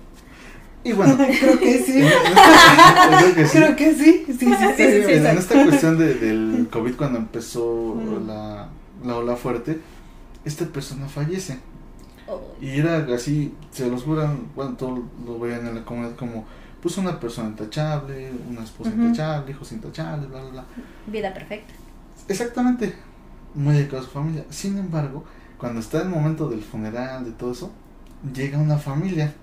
[0.83, 2.01] Y bueno, Creo que sí.
[2.01, 3.57] esta- creo que sí.
[3.57, 4.25] Creo que sí.
[4.27, 8.27] Sí, sí, En, esta cuestión de, del COVID, cuando empezó Mm.
[8.27, 8.67] la,
[9.05, 9.79] la ola fuerte,
[10.45, 11.59] esta persona fallece.
[12.27, 12.41] Oh.
[12.61, 16.45] Y era así, se los juran, bueno, todos lo veían en la comunidad como,
[16.81, 20.65] pues una persona intachable, una esposa intachable, hijos intachables, bla, bla, bla.
[21.07, 21.73] Vida perfecta.
[22.27, 22.93] Exactamente,
[23.55, 24.45] muy dedicado a su familia.
[24.49, 25.23] Sin embargo,
[25.57, 27.71] cuando está el momento del funeral, de todo eso,
[28.33, 29.33] llega una familia.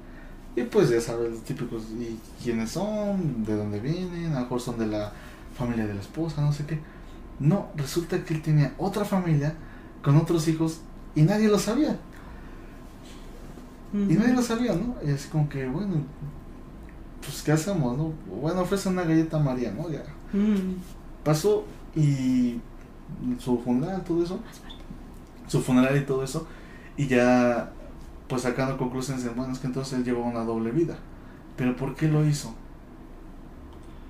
[0.56, 3.44] Y pues ya sabes, los típicos, ¿y quiénes son?
[3.44, 4.32] ¿De dónde vienen?
[4.32, 5.12] A lo mejor son de la
[5.56, 6.78] familia de la esposa, no sé qué.
[7.38, 9.54] No, resulta que él tenía otra familia
[10.02, 10.80] con otros hijos
[11.14, 11.98] y nadie lo sabía.
[13.92, 14.94] Y nadie lo sabía, ¿no?
[15.04, 15.94] Y así como que, bueno,
[17.24, 18.12] pues ¿qué hacemos, no?
[18.40, 19.88] Bueno, ofrece una galleta a María, ¿no?
[19.90, 20.76] Ya Mm.
[21.24, 21.64] pasó
[21.96, 22.60] y
[23.40, 24.38] su funeral, todo eso,
[25.48, 26.46] su funeral y todo eso,
[26.96, 27.72] y ya
[28.30, 30.98] pues sacando conclusiones de, bueno, es que entonces él llevaba una doble vida.
[31.56, 32.54] Pero ¿por qué lo hizo?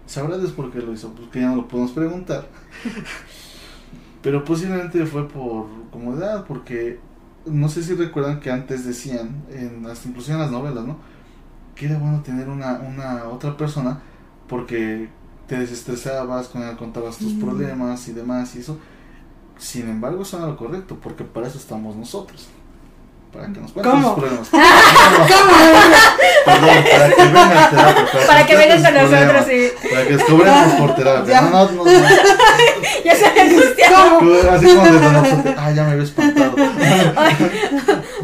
[0.07, 2.49] Sabrá Dios por qué lo hizo, pues que ya no lo podemos preguntar.
[4.23, 7.01] Pero posiblemente fue por comodidad, porque
[7.47, 10.99] no sé si recuerdan que antes decían, en las, inclusive en las novelas, ¿no?
[11.75, 14.03] Que era bueno tener una, una otra persona
[14.49, 15.11] porque
[15.47, 17.41] te desestresabas, con ella contabas tus Mm.
[17.41, 18.79] problemas y demás y eso.
[19.59, 22.51] Sin embargo, eso no era lo correcto, porque para eso estamos nosotros.
[23.33, 24.09] Para que nos cuenten ¿Cómo?
[24.09, 24.49] sus problemas.
[26.45, 28.27] Perdón, para que vengan a terapia.
[28.27, 29.73] Para que vengan con nosotros, problemas, sí.
[29.89, 31.33] Para que descubramos por terapia.
[31.33, 31.41] Ya.
[31.43, 31.85] No, no, no.
[31.85, 31.91] no.
[33.05, 33.89] Ya se me angustia.
[34.53, 36.55] Así como de Ah, ya me había espantado.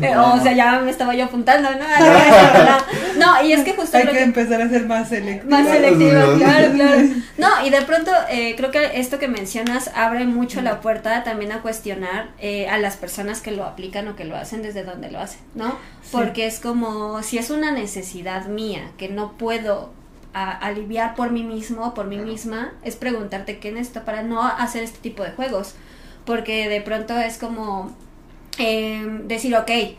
[0.03, 0.43] Eh, No, o no.
[0.43, 1.85] sea, ya me estaba yo apuntando, ¿no?
[1.85, 4.87] A la vez, No, No, y es que justo Hay que que empezar a ser
[4.87, 5.51] más selectivos.
[5.51, 6.99] Más selectiva, Sí, claro, claro.
[7.39, 11.53] No, y de pronto eh, creo que esto que mencionas abre mucho la puerta también
[11.53, 15.11] a cuestionar eh, a las personas que lo aplican o que lo hacen desde donde
[15.11, 15.71] lo hacen, ¿no?
[16.03, 16.09] Sí.
[16.13, 19.93] Porque es como si es una necesidad mía que no puedo
[20.35, 22.31] a- aliviar por mí mismo o por mí Claro.
[22.31, 25.75] misma, es preguntarte qué necesito para no hacer este tipo de juegos.
[26.25, 27.95] Porque de pronto es como
[28.59, 29.99] eh, decir, ok, eh,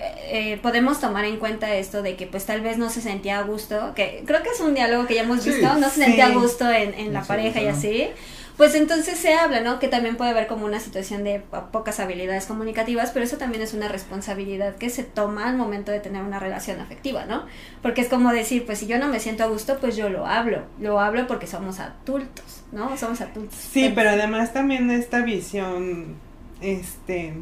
[0.00, 3.42] eh, podemos tomar en cuenta esto de que pues tal vez no se sentía a
[3.42, 6.04] gusto, que creo que es un diálogo que ya hemos Sí, visto, no se sí.
[6.04, 8.08] sentía a gusto en, en la No pareja y así,
[8.56, 9.78] pues entonces se habla, ¿no?
[9.78, 13.62] Que también puede haber como una situación de po- pocas habilidades comunicativas, pero eso también
[13.62, 17.44] es una responsabilidad que se toma al momento de tener una relación afectiva, ¿no?
[17.80, 20.26] Porque es como decir, pues si yo no me siento a gusto, pues yo lo
[20.26, 22.96] hablo, lo hablo porque somos adultos, ¿no?
[22.96, 23.58] Somos adultos.
[23.72, 26.16] Sí, pero además también esta visión,
[26.60, 27.34] este,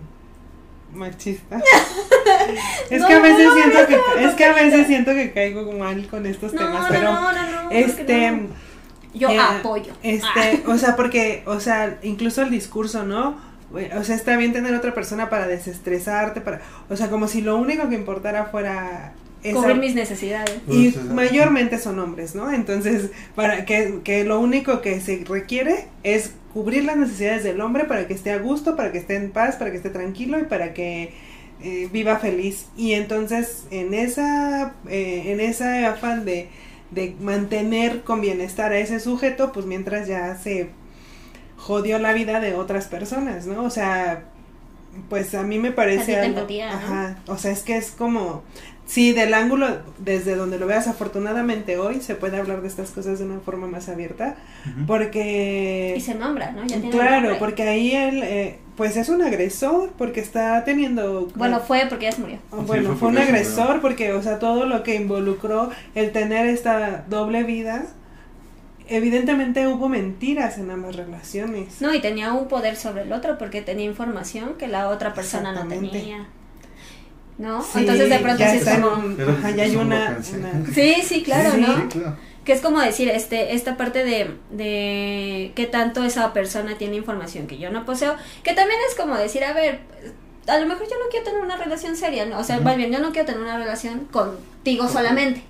[0.92, 1.60] machista.
[2.90, 5.72] es No, que a veces no, siento que es que a veces siento que caigo
[5.72, 8.48] mal con estos temas, no, pero no, no, no, ¿por qué este?
[9.14, 9.92] Yo eh, apoyo.
[10.02, 13.36] Este, o sea, porque, o sea, incluso el discurso, ¿no?
[13.96, 17.56] O sea, está bien tener otra persona para desestresarte, para, o sea, como si lo
[17.56, 20.58] único que importara fuera esa- Cubrir mis necesidades.
[20.68, 22.52] y mayormente son hombres, ¿no?
[22.52, 27.84] Entonces, para que, que lo único que se requiere es cubrir las necesidades del hombre
[27.84, 30.44] para que esté a gusto, para que esté en paz, para que esté tranquilo y
[30.44, 31.12] para que
[31.62, 32.66] eh, viva feliz.
[32.76, 36.48] Y entonces, en esa, eh, en ese afán de,
[36.90, 40.70] de mantener con bienestar a ese sujeto, pues mientras ya se
[41.56, 43.62] jodió la vida de otras personas, ¿no?
[43.64, 44.24] O sea,
[45.08, 46.76] pues a mí me parece algo, empatía, ¿no?
[46.76, 48.42] ajá, o sea, es que es como
[48.90, 53.20] Sí, del ángulo desde donde lo veas, afortunadamente hoy se puede hablar de estas cosas
[53.20, 54.34] de una forma más abierta,
[54.88, 55.94] porque...
[55.96, 56.62] Y se nombra, ¿no?
[56.62, 61.28] Ya tiene claro, porque ahí él, eh, pues es un agresor, porque está teniendo...
[61.36, 62.38] Bueno, fue porque ya se murió.
[62.50, 66.10] Oh, Sí, Bueno, fue fue un agresor porque, o sea, todo lo que involucró el
[66.10, 67.84] tener esta doble vida,
[68.88, 71.80] evidentemente hubo mentiras en ambas relaciones.
[71.80, 75.52] No, y tenía un poder sobre el otro porque tenía información que la otra persona
[75.52, 76.26] no tenía.
[77.40, 77.62] ¿No?
[77.62, 79.16] Sí, Entonces de pronto sí es como...
[79.16, 81.76] Pero ajá, ya hay una, Sí, sí, claro, Sí, ¿no?
[81.76, 82.16] Sí, claro.
[82.44, 87.46] Que es como decir, este, esta parte de, de qué tanto esa persona tiene información
[87.46, 89.80] que yo no poseo, que también es como decir, a ver,
[90.46, 92.38] a lo mejor yo no quiero tener una relación seria, ¿no?
[92.38, 95.42] o sea, más bien, yo no quiero tener una relación contigo solamente.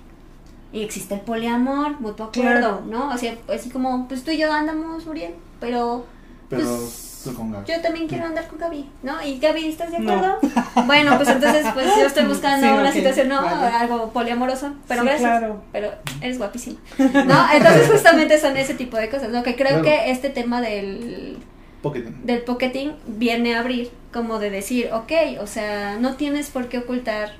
[0.73, 2.83] Y existe el poliamor, mutuo acuerdo, Claro.
[2.87, 3.09] ¿no?
[3.13, 6.05] O sea, pues como, pues tú y yo andamos bien, pero
[6.49, 7.65] Pero Pues, tú con Gaby.
[7.71, 9.21] yo también quiero andar con Gaby, ¿no?
[9.25, 10.13] Y Gaby, ¿estás de No.
[10.13, 10.39] acuerdo?
[10.85, 13.41] Bueno, pues entonces, pues yo estoy buscando Sí, una situación, ¿no?
[13.43, 13.67] vale.
[13.75, 15.29] Algo poliamoroso, pero Sí, gracias.
[15.39, 15.61] claro.
[15.71, 16.79] Pero eres guapísima.
[16.97, 17.53] ¿No?
[17.53, 19.43] Entonces justamente son ese tipo de cosas, ¿no?
[19.43, 19.83] Que creo Claro.
[19.83, 21.37] que este tema del,
[21.81, 22.25] Pocketing.
[22.25, 26.79] del pocketing viene a abrir como de decir, ok, o sea, no tienes por qué
[26.79, 27.33] ocultar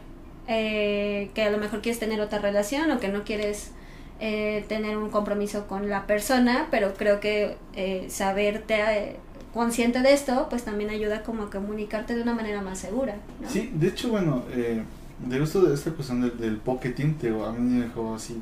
[0.47, 3.71] eh, que a lo mejor quieres tener otra relación o que no quieres
[4.19, 9.15] eh, tener un compromiso con la persona, pero creo que eh, saberte eh,
[9.53, 13.49] consciente de esto, pues también ayuda como a comunicarte de una manera más segura, ¿no?
[13.49, 14.83] Sí, de hecho, bueno, eh,
[15.25, 18.41] de esto de esta cuestión del, del pocketing, te digo, a mí me dejó así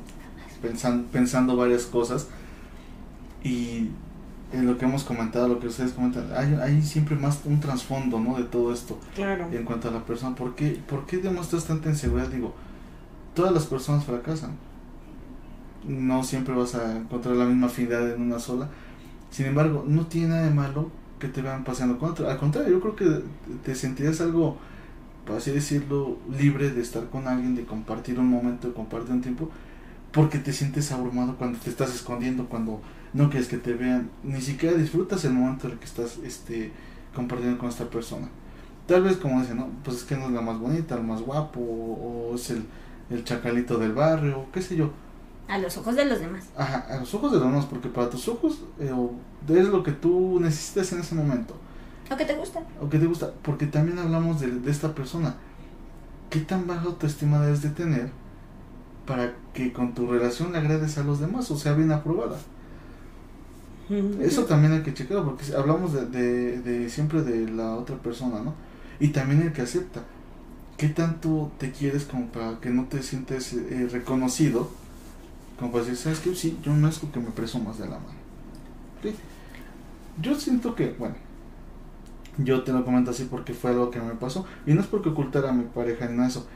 [0.62, 2.28] pensando, pensando varias cosas
[3.42, 3.88] y
[4.52, 8.18] en lo que hemos comentado, lo que ustedes comentan, hay, hay siempre más un trasfondo,
[8.18, 8.36] ¿no?
[8.36, 9.48] De todo esto Claro.
[9.52, 10.34] en cuanto a la persona.
[10.34, 12.28] ¿Por qué, ¿Por qué demuestras tanta inseguridad?
[12.28, 12.54] Digo,
[13.34, 14.56] todas las personas fracasan.
[15.86, 18.68] No siempre vas a encontrar la misma afinidad en una sola.
[19.30, 22.32] Sin embargo, no tiene nada de malo que te vean paseando con otra.
[22.32, 23.22] Al contrario, yo creo que
[23.64, 24.56] te sentirías algo,
[25.24, 29.20] por así decirlo, libre de estar con alguien, de compartir un momento, de compartir un
[29.20, 29.48] tiempo,
[30.10, 34.40] porque te sientes abrumado cuando te estás escondiendo, cuando no quieres que te vean, ni
[34.40, 36.72] siquiera disfrutas el momento en el que estás este,
[37.14, 38.28] compartiendo con esta persona.
[38.86, 41.22] Tal vez como dicen, no, pues es que no es la más bonita, el más
[41.22, 42.64] guapo, o, o es el,
[43.10, 44.90] el chacalito del barrio, o qué sé yo.
[45.50, 46.44] A los ojos de los demás.
[46.56, 48.92] Ajá, a los ojos de los demás, porque para tus ojos eh,
[49.48, 51.54] es lo que tú necesitas en ese momento,
[52.10, 52.60] ¿O que te gusta?
[52.80, 55.34] o que te gusta, porque también hablamos de, de esta persona.
[56.30, 58.10] ¿Qué tan baja autoestima debes de tener
[59.06, 62.38] para que con tu relación le agrades a los demás o sea bien aprobada?
[64.20, 68.40] Eso también hay que checarlo porque hablamos de, de, de siempre de la otra persona,
[68.40, 68.54] ¿no?
[69.00, 70.02] Y también el que acepta.
[70.76, 74.70] ¿Qué tanto te quieres como para que no te sientes eh, reconocido?
[75.60, 76.34] Como para decir, ¿sabes qué?
[76.34, 78.18] Sí, yo no es que me presumas de la mano.
[79.02, 79.14] ¿Sí?
[80.20, 81.14] Yo siento que, bueno,
[82.38, 84.46] yo te lo comento así porque fue algo que me pasó.
[84.66, 86.46] Y no es porque ocultar a mi pareja en eso.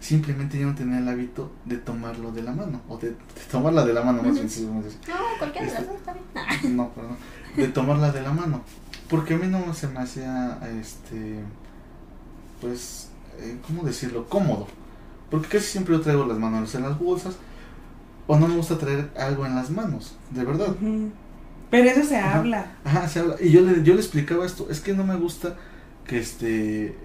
[0.00, 2.80] Simplemente yo no tenía el hábito de tomarlo de la mano.
[2.88, 3.16] O de, de
[3.50, 4.46] tomarla de la mano, más bien.
[4.46, 4.66] decir.
[4.66, 4.84] No,
[5.38, 6.76] cualquiera de las dos está bien.
[6.76, 7.16] No, perdón.
[7.56, 8.62] De tomarla de la mano.
[9.08, 11.40] Porque a mí no se me hacía, este,
[12.60, 14.26] pues, eh, ¿cómo decirlo?
[14.26, 14.66] Cómodo.
[15.30, 17.36] Porque casi siempre yo traigo las manos en las bolsas.
[18.26, 20.74] O no me gusta traer algo en las manos, de verdad.
[21.70, 22.38] Pero eso se Ajá.
[22.38, 22.66] habla.
[22.84, 23.36] Ajá, se habla.
[23.40, 24.68] Y yo le, yo le explicaba esto.
[24.70, 25.56] Es que no me gusta
[26.06, 26.96] que, este,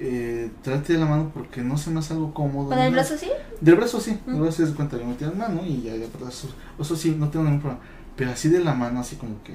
[0.00, 2.68] eh, traerte de la mano porque no se me hace algo cómodo.
[2.70, 3.28] ¿Con el brazo sí?
[3.60, 4.42] Del brazo sí, del Mm.
[4.42, 6.48] brazo se cuenta, le metí la mano y ya, ya, brazo.
[6.80, 7.82] Eso sí, no tengo ningún problema.
[8.16, 9.52] Pero así de la mano, así como que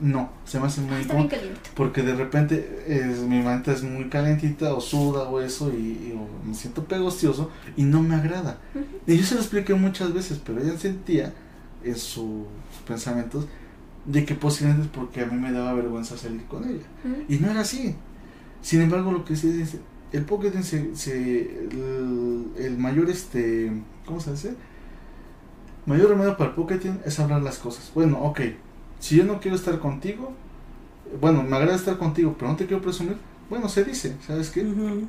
[0.00, 1.60] no, se me hace muy Ah, está bien caliente.
[1.74, 6.14] Porque de repente es, mi manta es muy calentita o suda o eso y, y-
[6.18, 8.58] o me siento pegostioso y no me agrada.
[9.06, 11.32] Y yo se lo expliqué muchas veces, pero ella sentía
[11.84, 12.44] en sus
[12.86, 13.46] pensamientos
[14.06, 16.84] de que posiblemente es porque a mí me daba vergüenza salir con ella.
[17.28, 17.94] Y no era así.
[18.62, 19.78] Sin embargo, lo que sí dice,
[20.12, 23.70] el pocketing se, se- el, el mayor este,
[24.04, 24.54] ¿cómo se dice?
[25.86, 27.90] Mayor remedio para el pocketing es hablar las cosas.
[27.94, 28.40] Bueno, ok,
[29.00, 30.32] si yo no quiero estar contigo,
[31.20, 33.16] bueno, me agrada estar contigo, pero no te quiero presumir,
[33.48, 34.60] bueno, se dice, ¿sabes qué?
[34.62, 35.06] Ujú.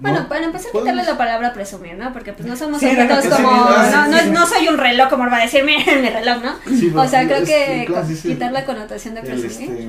[0.00, 2.12] Bueno, No, para empezar, podemos- quitarle la palabra presumir, ¿no?
[2.12, 3.36] Porque pues no somos Sí, objetos como.
[3.36, 4.32] se me iba a No, no, decir.
[4.32, 6.52] no soy un reloj como va a decir, miren mi reloj, ¿no?
[6.76, 9.70] Sí, o sea, creo es- que quitar la connotación de el, presumir.
[9.70, 9.88] este,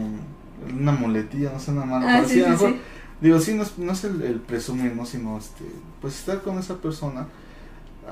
[0.73, 2.43] una muletilla, no sé, una mala Ah, sí.
[3.21, 5.05] Digo, sí, no es, no es el, el presumir, ¿no?
[5.05, 5.63] Sino, este,
[6.01, 7.27] pues estar con esa persona.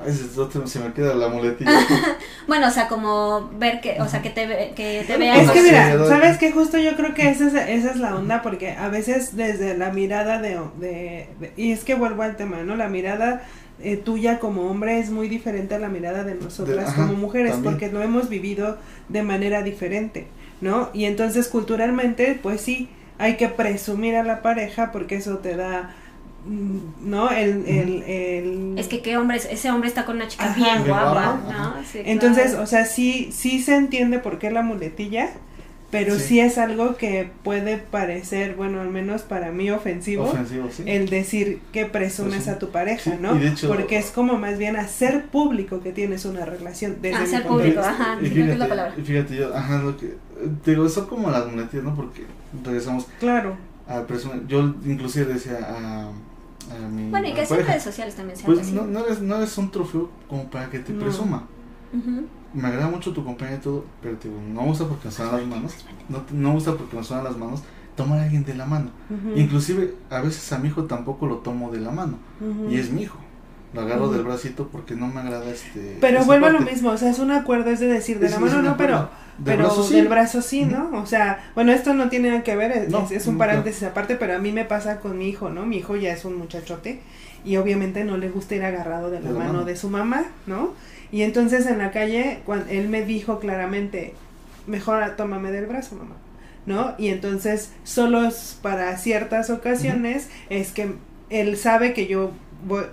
[0.00, 1.70] A veces otro- se me queda la muletilla.
[2.46, 5.38] Bueno, o sea, como ver que, o sea, que te, ve- que te vean.
[5.40, 8.42] Es que mira, sabes que justo yo creo que esa es, esa es la onda
[8.42, 12.62] porque a veces desde la mirada de, de- de- y es que vuelvo al tema,
[12.64, 12.74] ¿no?
[12.76, 13.42] La mirada
[13.82, 17.12] eh, tuya como hombre es muy diferente a la mirada de nosotras De- ajá, como
[17.18, 17.74] mujeres también.
[17.74, 20.26] porque lo hemos vivido de manera diferente,
[20.60, 20.90] ¿no?
[20.92, 25.94] Y entonces culturalmente, pues sí, hay que presumir a la pareja porque eso te da,
[26.46, 27.30] ¿no?
[27.30, 28.74] El, el, el...
[28.78, 30.54] Es que qué hombre, es- ese hombre está con una chica Ajá.
[30.54, 31.84] bien guapa, guapa, ¿no?
[31.84, 32.62] Sí, Entonces, claro.
[32.62, 35.30] o sea, sí, sí se entiende por qué la muletilla,
[35.90, 36.20] pero sí.
[36.24, 36.40] Sí.
[36.40, 40.84] es algo que puede parecer, bueno, al menos para mí ofensivo, Ofensivo, sí.
[40.86, 42.54] el decir que presumes Presume.
[42.54, 43.34] a tu pareja, Sí, ¿no?
[43.34, 47.16] y de hecho- Porque es como más bien hacer público que tienes una relación desde
[47.24, 48.94] Hacer público, ajá, Y es la fíjate, palabra.
[48.96, 50.14] y fíjate yo, ajá, lo que,
[50.64, 51.94] te digo, son como las muletillas, ¿no?
[51.96, 52.24] Porque
[52.64, 53.56] regresamos Claro.
[53.88, 54.46] a presumir.
[54.46, 56.20] Yo inclusive decía a, mi
[57.10, 58.90] Bueno, y que mi sí en redes sociales también se Pues no, así.
[58.90, 61.00] no, eres, no eres un trofeo como para que te No.
[61.00, 61.46] presuma.
[62.52, 65.12] Me agrada mucho tu compañía y todo, pero te digo, no me gusta porque me
[65.12, 65.72] suenan las manos.
[66.08, 67.62] No, te- no me gusta porque me suenan las manos.
[67.96, 68.90] Tomar a alguien de la mano.
[69.10, 72.18] Ujú, Inclusive a veces a mi hijo tampoco lo tomo de la mano.
[72.68, 73.18] Y es mi hijo.
[73.72, 75.96] Lo agarro del bracito porque no me agrada este.
[76.00, 78.26] Pero esa vuelvo a lo mismo, o sea, es un acuerdo, es de decir, de
[78.26, 79.94] Es- la mano no, pero Del pero brazo sí.
[79.94, 80.90] del brazo sí, ¿no?
[81.00, 83.38] O sea, bueno, esto no tiene nada que ver, es, No, es- es un no,
[83.38, 85.66] paréntesis aparte, pero a mí me pasa con mi hijo, ¿no?
[85.66, 87.00] Mi hijo ya es un muchachote
[87.44, 89.64] y obviamente no le gusta ir agarrado de la, De mano, mano.
[89.64, 90.74] de su mamá, ¿no?
[91.12, 94.14] Y entonces en la calle, cuando él me dijo claramente,
[94.66, 96.16] mejor tómame del brazo, mamá,
[96.66, 96.94] ¿no?
[96.98, 100.92] Y entonces, solo es para ciertas ocasiones es que
[101.30, 102.32] él sabe que yo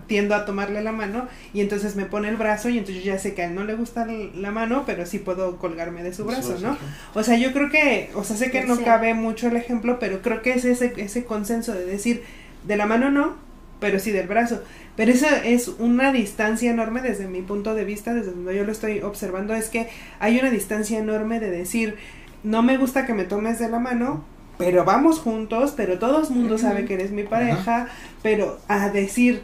[0.07, 3.19] tiendo a tomarle la mano y entonces me pone el brazo y entonces yo ya
[3.19, 6.25] sé que a él no le gusta la mano, pero sí puedo colgarme de su
[6.25, 6.77] brazo, ¿no?
[7.13, 10.21] O sea, yo creo que, o sea, sé que no cabe mucho el ejemplo, pero
[10.21, 12.23] creo que es ese, ese consenso de decir,
[12.63, 13.35] de la mano no,
[13.79, 14.61] pero sí del brazo.
[14.95, 18.71] Pero eso es una distancia enorme desde mi punto de vista, desde donde yo lo
[18.71, 21.95] estoy observando, es que hay una distancia enorme de decir,
[22.43, 24.23] no me gusta que me tomes de la mano,
[24.57, 27.89] pero vamos juntos, pero todo el mundo sabe que eres mi pareja,
[28.23, 29.43] pero a decir,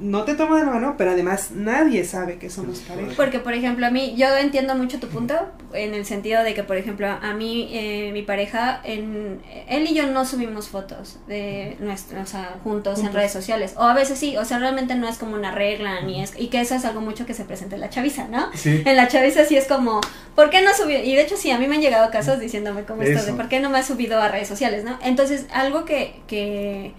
[0.00, 3.12] no te tomo de la mano, pero además nadie sabe que somos pareja.
[3.16, 5.34] Porque, por ejemplo, a mí, yo entiendo mucho tu punto,
[5.74, 9.94] en el sentido de que, por ejemplo, a mí, eh, mi pareja, en, él y
[9.94, 13.74] yo no subimos fotos de nuestros, o sea, juntos, en redes sociales.
[13.76, 16.48] O a veces sí, o sea, realmente no es como una regla, ni es, y
[16.48, 18.50] que eso es algo mucho que se presenta en la chaviza, ¿no?
[18.54, 18.82] Sí.
[18.84, 20.00] En la chaviza sí es como,
[20.34, 21.02] ¿por qué no subió?
[21.04, 23.48] Y de hecho sí, a mí me han llegado casos diciéndome como esto de por
[23.48, 24.98] qué no me has subido a redes sociales, ¿no?
[25.02, 26.94] Entonces, algo que, que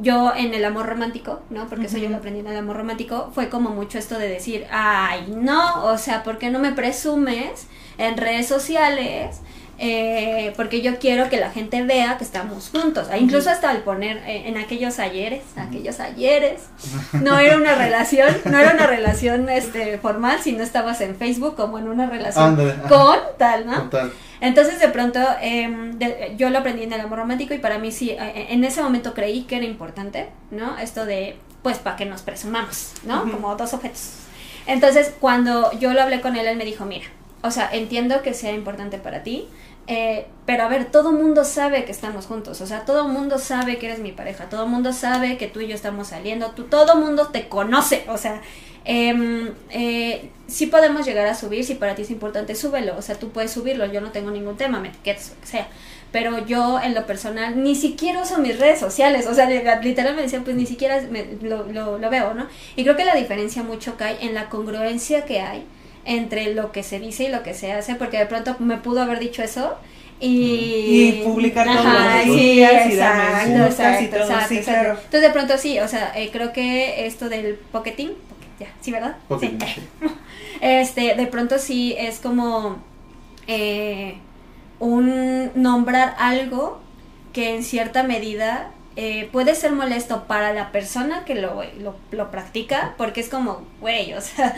[0.00, 1.68] yo en el amor romántico, ¿no?
[1.68, 4.66] Porque eso yo lo aprendí en el amor romántico, fue como mucho esto de decir,
[4.70, 7.66] ay, no, o sea, ¿por qué no me presumes
[7.98, 9.40] en redes sociales?
[9.78, 13.08] Eh, porque yo quiero que la gente vea que estamos juntos.
[13.12, 16.62] E incluso hasta al poner eh, en aquellos ayeres, aquellos ayeres,
[17.12, 21.78] no era una relación, no era una relación este formal, sino estabas en Facebook como
[21.78, 22.88] en una relación ajá.
[22.88, 23.82] con tal, ¿no?
[23.82, 24.12] Total.
[24.40, 27.92] Entonces de pronto em, de- yo lo aprendí en el amor romántico y para mí
[27.92, 30.78] sí, eh, en ese momento creí que era importante, ¿no?
[30.78, 33.30] Esto de, pues, para que nos presumamos, ¿no?
[33.30, 34.10] Como dos objetos.
[34.66, 37.06] Entonces cuando yo lo hablé con él, él me dijo, mira,
[37.42, 39.48] o sea, entiendo que sea importante para ti,
[39.86, 43.78] eh, pero a ver, todo mundo sabe que estamos juntos, o sea, todo mundo sabe
[43.78, 46.96] que eres mi pareja, todo mundo sabe que tú y yo estamos saliendo, tú, todo
[46.96, 48.40] mundo te conoce, o sea,
[48.84, 53.16] em, eh, sí podemos llegar a subir, si para ti es importante, súbelo, o sea,
[53.18, 55.68] tú puedes subirlo, yo no tengo ningún tema, me etiquetas, lo que sea,
[56.12, 60.14] pero yo en lo personal ni siquiera uso mis redes sociales, o sea, li- literal
[60.16, 62.46] me pues ni siquiera me- lo, lo, lo veo, ¿no?
[62.76, 65.66] Y creo que la diferencia mucho cae en la congruencia que hay
[66.06, 69.02] entre lo que se dice y lo que se hace, porque de pronto me pudo
[69.02, 69.74] haber dicho eso
[70.20, 73.16] y, Y publicar todos Ajá, los sí, días y dar
[73.48, 74.80] exacto, y exacto, todo, exacto, sí, exacto.
[74.80, 74.90] claro.
[75.04, 78.92] Entonces de pronto sí, o sea, eh, creo que esto del pocketing, pocket- ya, sí,
[78.92, 79.16] ¿verdad?
[79.28, 79.74] Pocket, Sí.
[79.74, 79.80] sí.
[80.62, 82.78] Este, de pronto sí es como
[83.46, 84.16] eh,
[84.78, 86.80] un nombrar algo
[87.34, 92.30] que en cierta medida eh, puede ser molesto para la persona que lo, lo, lo
[92.30, 94.54] practica, porque es como, güey, o sea,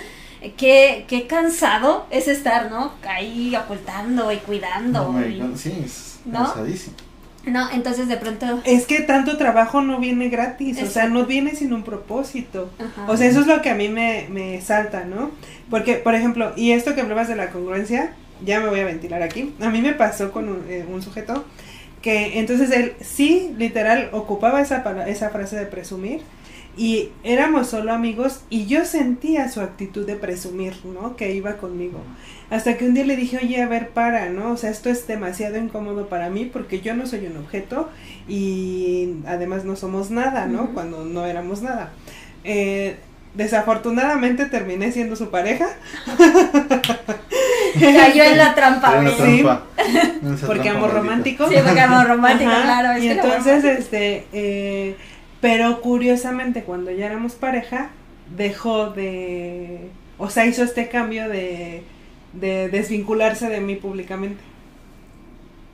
[0.56, 2.92] qué, qué cansado es estar, ¿no?
[3.08, 5.12] Ahí ocultando y cuidando.
[5.12, 6.44] No, y- sí, es ¿No?
[6.44, 6.96] cansadísimo.
[7.46, 8.60] no, entonces de pronto...
[8.64, 12.70] Es que tanto trabajo no viene gratis, o sea, no viene sin un propósito.
[12.78, 13.10] Ajá.
[13.10, 15.30] O sea, eso es lo que a mí me, me salta, ¿no?
[15.70, 18.12] Porque, por ejemplo, y esto que hablabas de la congruencia,
[18.44, 19.54] ya me voy a ventilar aquí.
[19.60, 21.44] A mí me pasó con un, eh, un sujeto
[22.02, 26.20] que entonces él sí, literal, ocupaba esa, esa frase de presumir
[26.78, 31.16] y éramos solo amigos y yo sentía su actitud de presumir, ¿no?
[31.16, 32.00] Que iba conmigo.
[32.50, 34.52] Hasta que un día le dije, oye, a ver, para, ¿no?
[34.52, 37.90] O sea, esto es demasiado incómodo para mí porque yo no soy un objeto
[38.26, 40.72] y además no somos nada, ¿no?
[40.72, 41.90] Cuando no éramos nada.
[42.44, 42.96] Eh,
[43.34, 45.66] desafortunadamente terminé siendo su pareja.
[47.78, 49.00] Cayó en la trampa.
[49.00, 49.14] Güey.
[49.14, 49.42] Sí.
[49.42, 49.62] trampa.
[50.22, 50.98] En esa Porque trampa amor maldita.
[51.00, 51.48] romántico.
[51.48, 52.98] Sí, porque amor romántico, Ajá, claro.
[53.02, 54.96] y entonces, romántico- este, eh,
[55.40, 57.90] pero curiosamente cuando ya éramos pareja,
[58.36, 61.82] dejó de, o sea, hizo este cambio de,
[62.32, 64.42] de desvincularse de mí públicamente.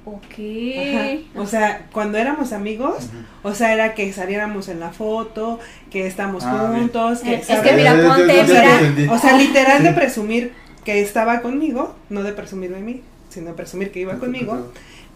[0.07, 0.35] Ok.
[0.77, 1.41] Ajá.
[1.41, 3.09] O sea, cuando éramos amigos,
[3.43, 5.61] o sea, era que saliéramos en la foto,
[5.91, 7.63] que estamos Ah, juntos, que, Eh, es ¿sabes?
[7.63, 9.13] que mira, ponte, mira.
[9.15, 10.53] O sea, literal de presumir
[10.85, 14.73] que estaba conmigo, no de presumir de mí, sino de presumir que iba conmigo,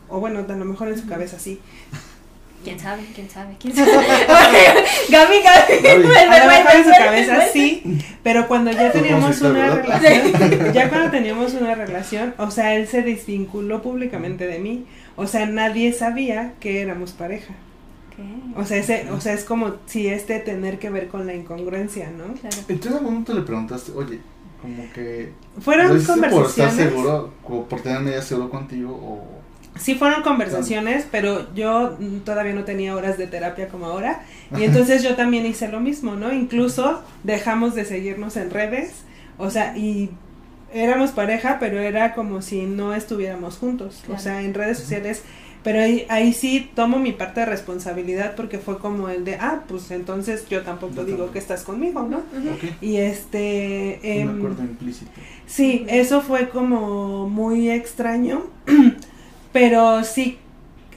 [0.08, 1.60] o bueno, a lo mejor en su cabeza sí.
[2.64, 3.02] ¿Quién sabe?
[3.14, 3.56] ¿Quién sabe?
[3.58, 3.88] ¿Quién sabe?
[5.08, 5.82] Gaby, Gaby.
[5.82, 6.02] Gaby.
[6.02, 7.52] vuelve, A lo mejor vuelve, en su vuelve, cabeza vuelve.
[7.52, 7.82] sí,
[8.22, 10.00] pero cuando ya teníamos una ¿verdad?
[10.00, 14.86] relación, ya cuando teníamos una relación, o sea, él se desvinculó públicamente de mí,
[15.16, 17.54] o sea, nadie sabía que éramos pareja.
[18.56, 22.10] O sea, ese, o sea, es como si este tener que ver con la incongruencia,
[22.10, 22.34] ¿no?
[22.34, 22.56] Claro.
[22.68, 24.18] ¿Y tú en algún momento le preguntaste, oye,
[24.60, 25.32] como que...
[25.60, 26.74] Fueron ¿lo hiciste por estar conversaciones.
[26.74, 27.32] seguro,
[27.68, 29.37] por tenerme ya seguro contigo, o...
[29.78, 34.22] Sí fueron conversaciones, pero yo todavía no tenía horas de terapia como ahora.
[34.56, 36.32] Y entonces yo también hice lo mismo, ¿no?
[36.32, 39.02] Incluso dejamos de seguirnos en redes.
[39.38, 40.10] O sea, y
[40.74, 44.00] éramos pareja, pero era como si no estuviéramos juntos.
[44.04, 44.18] Claro.
[44.20, 45.22] O sea, en redes sociales.
[45.64, 49.64] Pero ahí, ahí sí tomo mi parte de responsabilidad porque fue como el de, ah,
[49.68, 51.32] pues entonces yo tampoco Yo digo tampoco.
[51.32, 52.18] que estás conmigo, ¿no?
[52.18, 52.50] Ujú.
[52.54, 53.98] Ok, Y este...
[54.02, 55.10] un em, acuerdo implícito.
[55.46, 58.44] Sí, eso fue como muy extraño,
[59.52, 60.38] pero sí,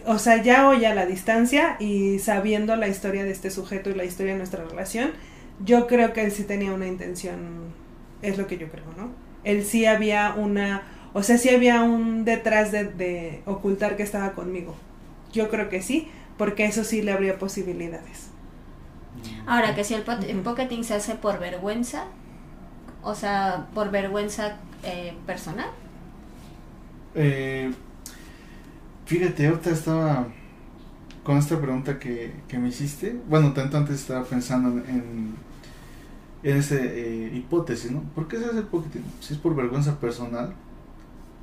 [0.05, 3.95] o sea, ya hoy a la distancia y sabiendo la historia de este sujeto y
[3.95, 5.11] la historia de nuestra relación,
[5.63, 7.73] yo creo que él sí tenía una intención,
[8.21, 9.11] es lo que yo creo, ¿no?
[9.43, 10.83] Él sí había una,
[11.13, 14.75] o sea, sí había un detrás de, de ocultar que estaba conmigo.
[15.33, 18.29] Yo creo que sí, porque eso sí le habría posibilidades.
[19.45, 20.41] Ahora, que si el, el Ujú.
[20.41, 22.05] pocketing se hace por vergüenza,
[23.03, 25.69] o sea, por vergüenza eh, personal.
[27.15, 27.71] Eh,
[29.11, 30.27] fíjate, ahorita estaba
[31.23, 33.19] con esta pregunta que, que me hiciste.
[33.27, 35.35] Bueno, tanto antes estaba pensando en, en,
[36.43, 38.01] esa hipótesis, ¿no?
[38.15, 39.03] ¿Por qué se hace el pocketing?
[39.19, 40.53] Si es por vergüenza personal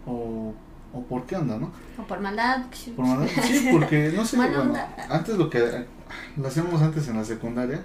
[0.06, 0.54] o,
[0.94, 1.70] o por qué onda, ¿no?
[1.98, 2.64] O por maldad.
[2.96, 3.28] Por maldad.
[3.44, 4.72] Sí, porque no sé, bueno,
[5.10, 5.84] antes lo que
[6.38, 7.82] lo hacíamos antes en la secundaria,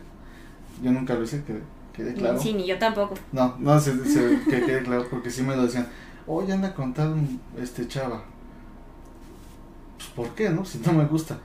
[0.81, 1.59] yo nunca lo hice, que
[1.93, 2.39] quede claro.
[2.39, 3.15] Sí, ni yo tampoco.
[3.34, 5.88] No, no, se, se- que quede claro, porque sí me lo decían,
[6.25, 7.15] oye, anda con tal
[7.59, 8.23] este chava.
[10.04, 10.66] Pues, ¿por qué, no?
[10.66, 11.39] Si no me gusta.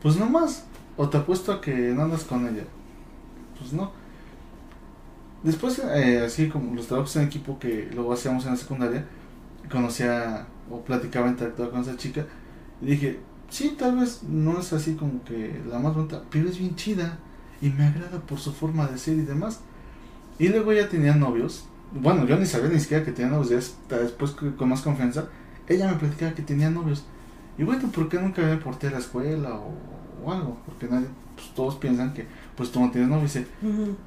[0.00, 0.64] Pues no más.
[0.96, 2.64] O te apuesto a que no andas con ella.
[3.58, 3.92] Pues no.
[5.42, 9.04] Después, eh, así como los trabajos en equipo que luego hacíamos en la secundaria,
[9.70, 12.26] conocía o platicaba, interactuaba con esa chica,
[12.82, 16.58] y dije, sí, tal vez no es así como que la más bonita, pero es
[16.58, 17.18] bien chida
[17.60, 19.60] y me agrada por su forma de ser y demás.
[20.40, 21.66] Y luego ya tenía novios.
[21.92, 23.76] Bueno, yo ni sabía ni siquiera que tenía novios.
[23.88, 25.28] después con más confianza,
[25.68, 27.04] ella me platicaba que tenía novios.
[27.58, 29.72] Y bueno, ¿por qué nunca me porté a la escuela o,
[30.24, 30.58] o algo?
[30.64, 33.24] Porque nadie, pues todos piensan que pues tú no tienes novio.
[33.24, 33.46] Y dice,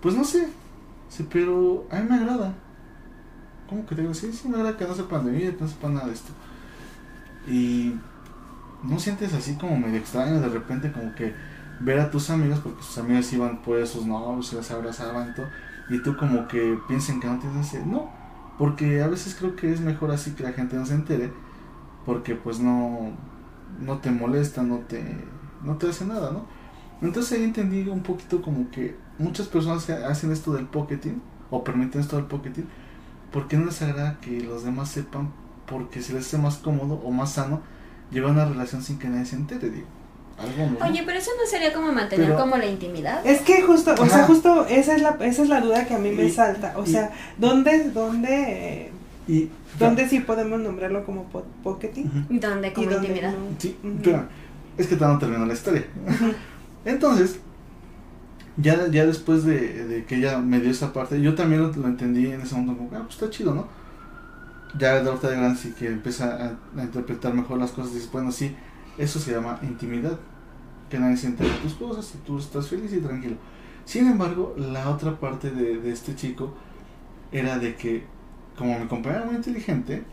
[0.01, 0.47] pues no sé.
[1.09, 2.53] Sí, pero a mí me agrada.
[3.69, 4.13] ¿Cómo que te digo?
[4.13, 6.31] Sí, sí, me agrada que no sepan de mí, que no sepan nada de esto.
[7.47, 7.95] Y
[8.83, 11.33] no sientes así como medio extraño de repente como que
[11.79, 15.33] ver a tus amigos, porque sus amigos iban por sus novios, se las abrazaban y
[15.33, 15.47] todo,
[15.89, 18.11] y tú como que piensen que no tienes ese, no,
[18.57, 21.31] porque a veces creo que es mejor así que la gente no se entere,
[22.05, 23.11] porque pues no,
[23.81, 25.03] no te molesta, no te,
[25.63, 26.45] no te hace nada, ¿no?
[27.01, 32.01] Entonces ahí entendí un poquito como que muchas personas hacen esto del pocketing, o permiten
[32.01, 32.65] esto del pocketing,
[33.31, 35.31] porque no les agrada que los demás sepan,
[35.65, 37.61] porque se les hace más cómodo o más sano
[38.11, 39.87] llevar una relación sin que nadie se entere, digo.
[40.37, 40.85] Algo ¿no?
[40.87, 43.25] Oye, pero eso no sería como mantener Pero- como la intimidad.
[43.25, 45.99] Es que justo, o sea, justo esa es la, esa es la duda que a
[45.99, 46.73] mí me Y- salta.
[46.77, 48.29] O y- sea, ¿dónde, dónde,
[48.87, 48.91] eh,
[49.33, 52.05] y, dónde sí podemos nombrarlo como po- pocketing?
[52.05, 52.39] Ujú.
[52.39, 53.33] Donde Y como dónde intimidad.
[53.33, 53.55] no?
[53.59, 54.25] Sí, pero
[54.77, 55.85] es que todavía no terminó la historia.
[56.85, 57.39] Entonces,
[58.57, 61.87] ya, ya después de, de que ella me dio esa parte, yo también lo, lo
[61.87, 63.67] entendí en ese momento como, ah, pues está chido, ¿no?
[64.77, 67.95] Ya de ahorita de grande sí que empieza a, a interpretar mejor las cosas y
[67.95, 68.55] dices, bueno, sí,
[68.97, 70.17] eso se llama intimidad,
[70.89, 73.35] que nadie se entere de tus cosas y tú estás feliz y tranquilo.
[73.85, 76.53] Sin embargo, la otra parte de, de este chico
[77.31, 78.05] era de que,
[78.57, 80.03] como mi compañera era muy inteligente,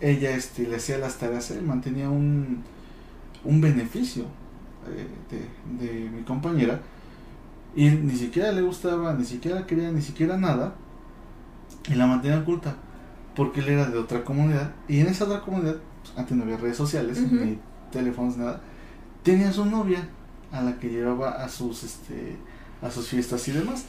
[0.00, 2.62] ella este, le hacía las tareas a él, mantenía un,
[3.44, 4.24] un beneficio
[4.88, 5.06] eh,
[5.78, 6.80] de, de mi compañera
[7.74, 10.74] y ni siquiera le gustaba, ni siquiera quería, ni siquiera nada
[11.90, 12.76] y la mantenía oculta
[13.34, 16.56] porque él era de otra comunidad y en esa otra comunidad, pues, antes no había
[16.56, 17.34] redes sociales, Ujú.
[17.36, 17.58] ni
[17.92, 18.60] teléfonos, nada,
[19.22, 20.08] tenía su novia
[20.50, 22.36] a la que llevaba a sus este
[22.80, 23.84] a sus fiestas y demás.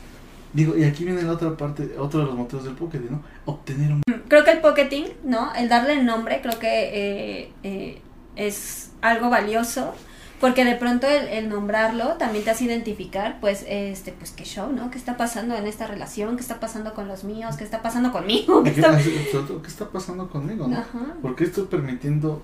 [0.53, 3.21] Digo, y aquí viene la otra parte, otro de los motivos del Pocket, ¿no?
[3.45, 5.53] Obtener un Creo que el pocketing, ¿no?
[5.55, 8.01] El darle nombre, creo que eh, eh,
[8.35, 9.93] es algo valioso.
[10.39, 14.71] Porque de pronto el, el nombrarlo también te hace identificar, pues, este, pues, qué show,
[14.71, 14.89] ¿no?
[14.89, 16.37] ¿Qué está pasando en esta relación?
[16.37, 17.57] ¿Qué está pasando con los míos?
[17.57, 18.63] ¿Qué está pasando conmigo?
[18.63, 18.97] ¿Qué ¿Qué, está...
[18.97, 20.77] ¿Qué está pasando conmigo, no?
[20.77, 21.15] Ajá.
[21.21, 22.41] ¿Por qué estoy permitiendo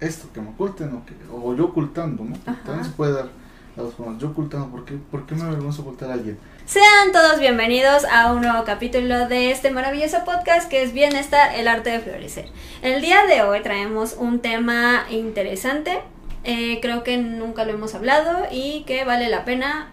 [0.00, 2.36] esto, que me oculten o, que, o yo ocultando, ¿no?
[2.64, 3.28] También se puede dar
[3.76, 4.18] las formas.
[4.18, 6.38] Yo ocultando, ¿por qué, ¿por qué me avergüenza ocultar a alguien?
[6.70, 11.66] Sean todos bienvenidos a un nuevo capítulo de este maravilloso podcast que es Bienestar, el
[11.66, 12.48] arte de florecer.
[12.80, 16.00] El día de hoy traemos un tema interesante,
[16.44, 19.90] eh, creo que nunca lo hemos hablado y que vale la pena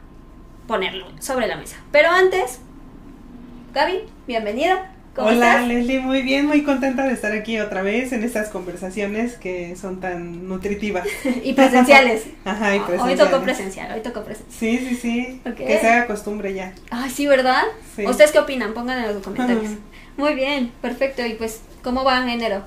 [0.67, 1.77] ponerlo sobre la mesa.
[1.91, 2.59] Pero antes,
[3.73, 4.91] Gaby, bienvenida.
[5.17, 5.67] ¿Cómo Hola estás?
[5.67, 9.99] Leslie, muy bien, muy contenta de estar aquí otra vez en estas conversaciones que son
[9.99, 11.07] tan nutritivas.
[11.43, 12.25] y presenciales.
[12.45, 13.31] Ajá, y Hoy presenciales.
[13.31, 14.59] tocó presencial, hoy tocó presencial.
[14.59, 15.41] Sí, sí, sí.
[15.55, 16.71] Que se haga costumbre ya.
[16.91, 17.63] Ay, sí, ¿verdad?
[17.95, 18.05] Sí.
[18.05, 18.75] ¿Ustedes qué opinan?
[18.75, 19.65] Pongan en los comentarios.
[19.65, 19.75] Ajá.
[20.17, 21.25] Muy bien, perfecto.
[21.25, 22.61] Y pues, ¿cómo va en enero?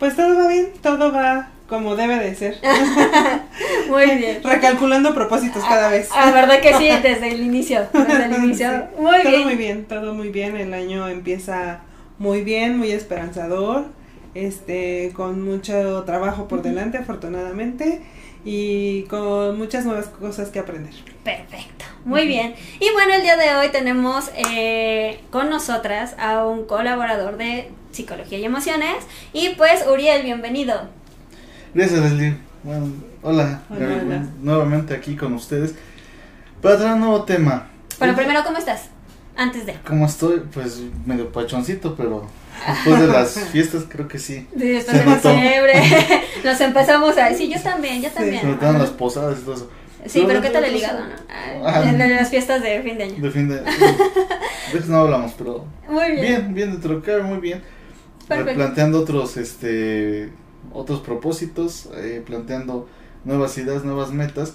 [0.00, 2.58] Pues todo va bien, todo va como debe de ser.
[3.88, 4.42] Muy bien.
[4.42, 6.08] Recalculando propósitos cada vez.
[6.14, 7.86] Ah, verdad que sí, desde el inicio.
[7.92, 8.68] Desde el inicio.
[8.70, 9.00] Sí.
[9.00, 9.44] Muy todo bien.
[9.44, 10.56] muy bien, todo muy bien.
[10.56, 11.80] El año empieza
[12.18, 13.86] muy bien, muy esperanzador,
[14.34, 18.02] este, con mucho trabajo por delante, afortunadamente,
[18.44, 20.92] y con muchas nuevas cosas que aprender.
[21.24, 21.84] Perfecto.
[22.04, 22.54] Muy bien.
[22.78, 28.38] Y bueno, el día de hoy tenemos eh, con nosotras a un colaborador de psicología
[28.38, 28.96] y emociones.
[29.32, 30.88] Y pues, Uriel, bienvenido.
[31.74, 32.36] Gracias, Leslie.
[32.62, 32.86] Bueno,
[33.22, 34.04] hola, Hola, Gaby, hola.
[34.04, 35.74] bueno, nuevamente aquí con ustedes
[36.62, 37.68] para traer un nuevo tema.
[37.98, 38.84] Pero primero, ¿cómo estás?
[39.36, 39.74] Antes de.
[39.86, 40.42] ¿Cómo estoy?
[40.52, 42.26] Pues medio pachoncito, pero
[42.66, 44.46] después de las fiestas creo que sí.
[44.56, 45.28] Sí, Después Se de notó.
[45.34, 45.72] diciembre.
[46.44, 47.34] Nos empezamos a.
[47.34, 48.40] Sí, yo también, yo Sí, también.
[48.42, 48.84] Se notaron Ajá.
[48.84, 49.70] las posadas y todo eso.
[50.06, 51.14] Sí, pero de ¿qué tal el hígado, no?
[51.28, 51.72] Ah.
[51.76, 53.14] Ah, de las fiestas de fin de año.
[53.22, 53.56] De fin de.
[54.72, 55.66] De eso no hablamos, pero.
[55.88, 56.20] Muy bien.
[56.22, 57.62] Bien, bien, de cabe, muy bien.
[58.28, 58.54] Perfecto.
[58.54, 60.30] Planteando otros, este.
[60.74, 62.88] Otros propósitos, eh, planteando
[63.24, 64.54] nuevas ideas, nuevas metas.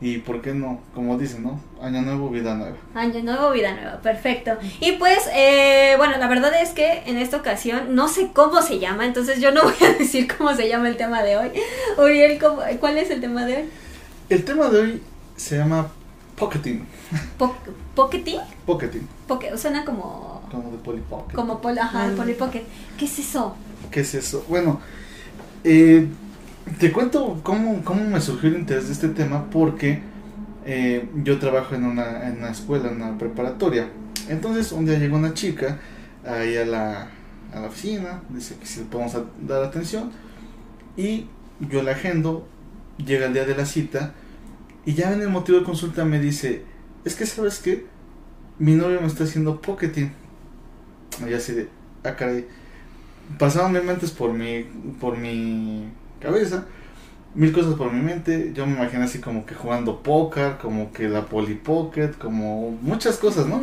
[0.00, 1.60] Y por qué no, como dicen, ¿no?
[1.82, 2.76] Año nuevo, vida nueva.
[2.94, 4.52] Año nuevo, vida nueva, perfecto.
[4.80, 8.78] Y pues, eh, bueno, la verdad es que en esta ocasión no sé cómo se
[8.78, 11.50] llama, entonces yo no voy a decir cómo se llama el tema de hoy.
[11.98, 13.64] Uriel, ¿cómo- ¿cuál es el tema de hoy?
[14.28, 15.02] El tema de hoy
[15.34, 15.88] se llama
[16.36, 16.86] pocketing.
[17.36, 17.56] Po
[17.96, 18.38] ¿Pocketing?
[18.66, 21.34] Pocketing, Poque- suena como, como de Polly Pocket.
[21.34, 22.16] como pol, ajá, Mm.
[22.16, 22.62] Polly Pocket.
[22.96, 23.56] ¿Qué es eso?
[23.90, 24.44] ¿Qué es eso?
[24.48, 24.80] Bueno,
[25.64, 26.06] eh,
[26.78, 30.00] te cuento cómo, cómo me surgió el interés de este tema porque
[30.64, 33.88] eh, yo trabajo en una, en una escuela, en una preparatoria.
[34.28, 35.78] Entonces un día llegó una chica
[36.26, 37.08] ahí a la,
[37.54, 40.10] a la oficina, dice que si le podemos dar atención
[40.96, 41.26] y
[41.60, 42.46] yo la agendo,
[43.04, 44.12] llega el día de la cita
[44.84, 46.62] y ya en el motivo de consulta me dice,
[47.04, 47.86] es que sabes qué,
[48.58, 50.12] mi novio me está haciendo pocketing.
[51.28, 51.68] Y así de,
[52.04, 52.16] ah
[53.36, 54.64] pasaron mil mentes por mi,
[55.00, 55.88] por mi
[56.20, 56.66] cabeza,
[57.34, 61.08] mil cosas por mi mente, yo me imaginé así como que jugando póker, como que
[61.08, 63.62] la Polly Pocket, como muchas cosas, ¿no?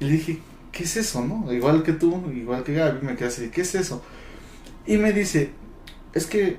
[0.00, 0.40] Y le dije,
[0.72, 1.52] ¿qué es eso, no?
[1.52, 4.02] Igual que tú, igual que Gaby, me quedé así, ¿qué es eso?
[4.86, 5.50] Y me dice,
[6.12, 6.58] es que,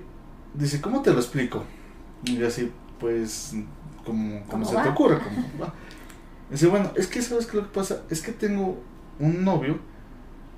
[0.53, 1.63] dice, ¿cómo te lo explico?
[2.24, 3.53] Y yo así, pues,
[4.05, 4.84] como, como ¿Cómo se va?
[4.84, 5.74] te ocurre, como va.
[6.49, 8.03] Dice, bueno, es que, ¿sabes qué lo que pasa?
[8.09, 8.82] Es que tengo
[9.20, 9.80] un novio,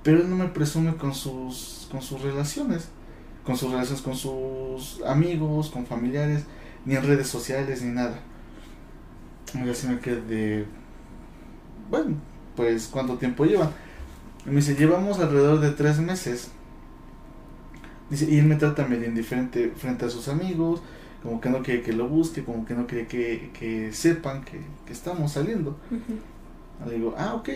[0.07, 2.87] pero él no me presume con sus, con sus relaciones,
[3.43, 6.45] con sus relaciones con sus amigos, con familiares,
[6.85, 8.17] ni en redes sociales, ni nada.
[9.53, 10.65] Y así me quedé
[11.89, 12.15] bueno,
[12.55, 13.71] pues cuánto tiempo llevan.
[14.45, 16.51] Y me dice, llevamos alrededor de tres meses.
[18.09, 20.81] Dice, y él me trata medio indiferente frente a sus amigos,
[21.21, 24.61] como que no quiere que lo busque, como que no quiere que, que sepan que,
[24.85, 25.77] que estamos saliendo.
[26.87, 27.49] Le digo, ah, ok.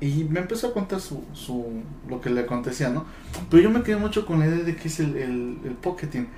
[0.00, 1.66] Y me empezó a contar su, su,
[2.08, 3.04] lo que le acontecía, ¿no?
[3.50, 6.28] Pero yo me quedé mucho con la idea de que es el, el, el pocketing.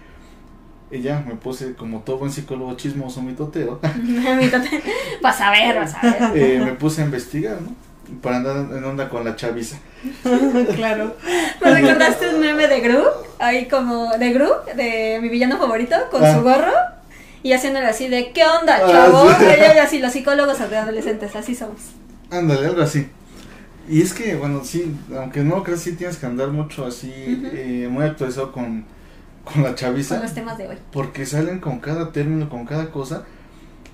[0.90, 4.82] Y ya me puse, como todo buen psicólogo chismoso, mitoteo, Mírate.
[5.20, 6.00] Vas a ver, vas a
[6.30, 6.32] ver.
[6.36, 7.74] eh, me puse a investigar, ¿no?
[8.22, 9.78] Para andar en onda con la chaviza.
[10.76, 11.16] claro.
[11.60, 13.02] Me recordaste un meme de Gru,
[13.40, 16.32] ahí como de Gru, de mi villano favorito, con Ah.
[16.34, 16.72] su gorro
[17.42, 19.28] y haciéndole así de ¿qué onda, Ah, chavo?
[19.30, 19.44] sí.
[19.74, 21.78] Y así, los psicólogos de adolescentes, así somos.
[22.30, 23.08] Ándale, algo así.
[23.88, 27.46] Y es que, bueno, sí, aunque no creas, sí tienes que andar mucho así, Ujú.
[27.52, 28.84] eh, muy actualizado con,
[29.44, 30.16] con la chaviza.
[30.16, 30.76] Con los temas de hoy.
[30.92, 33.24] Porque salen con cada término, con cada cosa.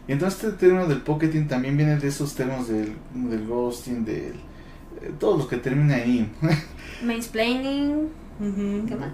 [0.09, 4.35] Y entonces este término del pocketing también viene de esos términos del, del ghosting, del...
[5.03, 6.31] eh, todos los que terminan ahí.
[7.05, 8.09] Mansplaining.
[8.41, 8.87] Ujú.
[8.89, 9.11] ¿Qué más?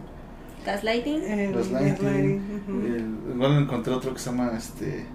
[0.64, 1.22] Gaslighting.
[1.24, 2.80] El Gaslighting, ujú.
[2.86, 5.06] El- igual encontré otro que se llama este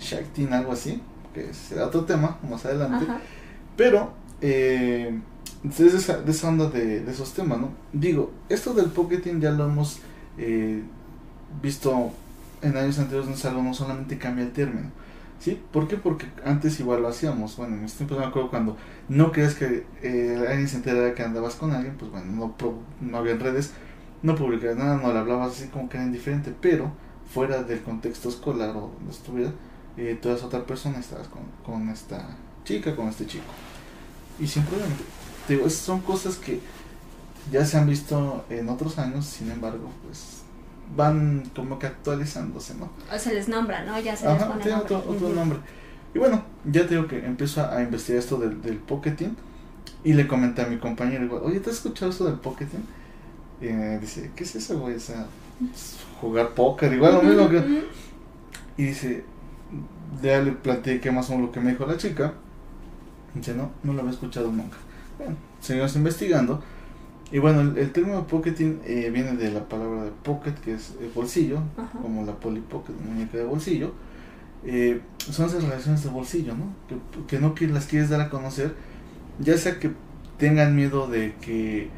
[0.00, 1.00] Shaktin, algo así,
[1.32, 3.04] que será otro tema más adelante.
[3.08, 3.20] Ajá.
[3.76, 4.12] Pero,
[4.46, 5.10] eh,
[5.62, 7.70] de, esa, de esa onda de, de esos temas, ¿no?
[7.94, 10.00] Digo, esto del pocketing ya lo hemos
[10.36, 10.82] eh,
[11.62, 12.12] visto
[12.60, 14.90] en años anteriores, no es algo, no solamente cambia el término.
[15.40, 15.58] ¿Sí?
[15.72, 15.96] ¿Por qué?
[15.96, 17.56] Porque antes igual lo hacíamos.
[17.56, 18.76] Bueno, en mis tiempos me acuerdo cuando
[19.08, 22.54] no crees que eh, alguien se enterara que andabas con alguien, pues bueno, no,
[23.00, 23.72] no había redes,
[24.22, 26.92] no publicabas nada, no le hablabas así como que era indiferente, pero
[27.32, 29.52] fuera del contexto escolar o donde estuviera,
[29.96, 33.44] eh, tú eras otra persona estabas con, con esta chica, con este chico.
[34.40, 34.92] Y sin problema.
[35.46, 36.60] Te digo, son cosas que
[37.52, 40.42] ya se han visto en otros años, sin embargo, pues
[40.96, 42.90] van como que actualizándose, ¿no?
[43.14, 43.98] O se les nombra, ¿no?
[44.00, 44.94] Ya se les Ajá, pone tiene nombre.
[44.96, 45.58] otro, otro nombre.
[46.14, 49.36] Y bueno, ya te digo que empiezo a, a investigar esto del, del pocketing
[50.04, 52.84] y le comenté a mi compañero, igual, oye, ¿te has escuchado esto del pocketing?
[53.60, 54.96] Y me dice, ¿qué es eso, güey?
[54.96, 55.26] O sea,
[56.20, 57.84] jugar póker, igual lo mismo que...
[58.76, 59.24] Y dice,
[60.22, 62.34] ya le platiqué más o menos lo que me dijo la chica.
[63.34, 64.76] Dice, no, no lo había escuchado nunca.
[65.18, 66.62] Bueno, seguimos investigando.
[67.32, 70.94] Y bueno, el, el término pocketing eh, viene de la palabra de pocket, que es
[71.00, 71.98] eh, bolsillo, Ajá.
[72.00, 73.92] como la Polly Pocket, muñeca de bolsillo.
[74.64, 76.66] Eh, son esas relaciones de bolsillo, ¿no?
[76.88, 78.74] Que, que no que las quieres dar a conocer,
[79.40, 79.90] ya sea que
[80.38, 81.90] tengan miedo de que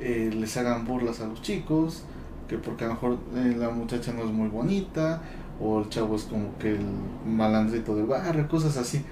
[0.00, 2.04] eh, les hagan burlas a los chicos,
[2.48, 5.22] que porque a lo mejor eh, la muchacha no es muy bonita,
[5.60, 6.86] o el chavo es como que el
[7.26, 9.04] malandrito del barrio, cosas así.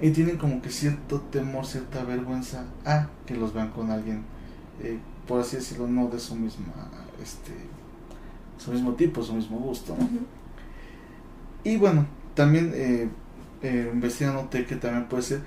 [0.00, 4.22] Y tienen como que cierto temor, cierta vergüenza a que los vean con alguien,
[4.82, 6.72] eh, por así decirlo, no de su misma,
[7.22, 7.52] este,
[8.58, 9.94] su mismo tipo, su mismo gusto.
[11.64, 13.08] Y bueno, también eh,
[13.62, 15.40] eh, investigando noté que también puede ser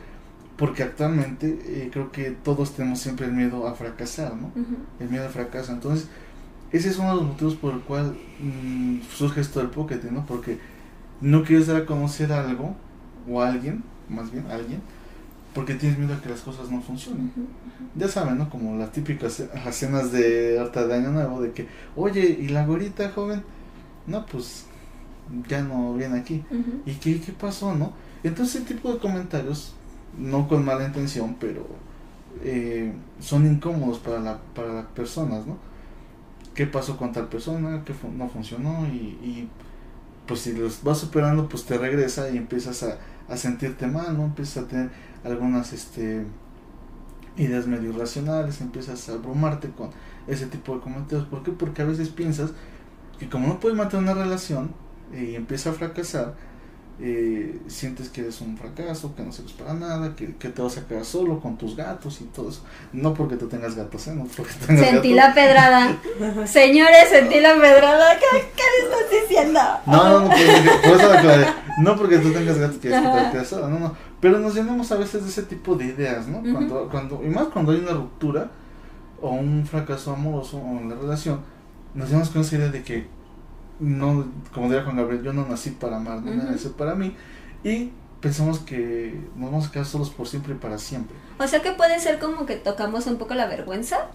[0.57, 4.51] porque actualmente eh, creo que todos tenemos siempre el miedo a fracasar, ¿no?
[4.99, 5.71] El miedo al fracaso.
[5.71, 6.07] Entonces,
[6.71, 10.25] ese es uno de los motivos por el cual mm, surge esto del pocketing, ¿no?
[10.25, 10.59] Porque
[11.21, 12.75] no quieres dar a conocer algo
[13.27, 13.83] o a alguien,
[14.13, 14.81] más bien alguien,
[15.55, 17.31] porque tienes miedo a que las cosas no funcionen.
[17.95, 18.49] Ya saben, ¿no?
[18.49, 22.65] Como las típicas las cenas de harta de año nuevo, de que, oye, ¿y la
[22.65, 23.43] gorita joven?
[24.07, 24.65] No, pues
[25.47, 26.43] ya no viene aquí.
[26.85, 27.93] ¿Y qué, qué pasó, no?
[28.23, 29.73] Entonces ese tipo de comentarios,
[30.17, 31.65] no con mala intención, pero
[32.43, 35.57] eh, son incómodos para, la, para las personas, ¿no?
[36.53, 37.81] ¿Qué pasó con tal persona?
[37.85, 38.85] ¿Qué fu- no funcionó?
[38.87, 39.49] Y, y,
[40.27, 42.97] pues si los vas superando, pues te regresa y empiezas a,
[43.27, 44.25] a sentirte mal, ¿no?
[44.25, 44.89] Empiezas a tener
[45.23, 46.25] algunas este,
[47.37, 49.89] ideas medio irracionales, empiezas a abrumarte con
[50.27, 51.27] ese tipo de comentarios.
[51.27, 51.51] ¿Por qué?
[51.51, 52.51] Porque a veces piensas
[53.19, 54.71] que como no puedes mantener una relación
[55.13, 56.35] eh, y empieza a fracasar,
[56.99, 60.77] eh, sientes que eres un fracaso, que no sirves para nada, que, que te vas
[60.77, 62.61] a quedar solo con tus gatos y todo eso.
[62.91, 64.13] No porque tú tengas gatos, ¿eh?
[64.13, 65.29] No porque tengas Sentí gatos.
[65.29, 65.97] la pedrada.
[66.45, 68.15] Señores, sentí la pedrada.
[68.19, 68.25] ¿Qué,
[68.55, 69.59] qué le estás diciendo?
[69.85, 71.47] No, no, no, por, por eso aclaré.
[71.79, 73.95] No porque tú tengas gatos que te quedas sola, no, no.
[74.21, 76.41] Pero nos llenamos a veces de ese tipo de ideas, ¿no?
[76.53, 78.51] Cuando, cuando, y más cuando hay una ruptura
[79.19, 81.41] o un fracaso amoroso o en la relación,
[81.95, 83.07] nos llenamos con esa idea de que
[83.83, 87.15] no, como diría Juan Gabriel, yo no nací para amar, no nací para mí.
[87.63, 91.15] Y pensamos que nos vamos a quedar solos por siempre y para siempre.
[91.39, 94.07] O sea que puede ser como que tocamos un poco la vergüenza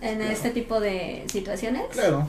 [0.00, 0.32] en Claro.
[0.32, 1.82] este tipo de situaciones.
[1.92, 2.26] Claro,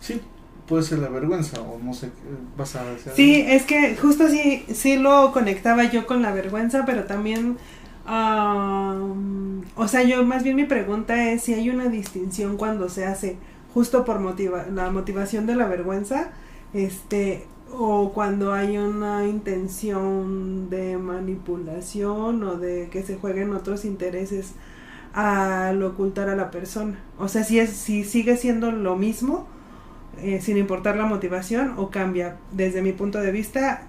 [0.00, 0.20] sí,
[0.66, 2.12] puede ser la vergüenza o no sé, ¿qué
[2.56, 3.12] vas a decir.
[3.16, 7.56] Sí, es que justo sí, sí lo conectaba yo con la vergüenza, pero también,
[8.04, 13.06] am, o sea, yo más bien mi pregunta es si hay una distinción cuando se
[13.06, 13.36] hace
[13.74, 16.30] justo por motiva la motivación de la vergüenza,
[16.74, 24.52] este, o cuando hay una intención de manipulación o de que se jueguen otros intereses
[25.14, 26.98] al ocultar a la persona.
[27.18, 29.46] O sea, si es, si sigue siendo lo mismo,
[30.20, 32.36] eh, sin importar la motivación, o cambia.
[32.52, 33.82] Desde mi punto de vista,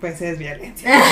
[0.00, 0.90] pues es violencia.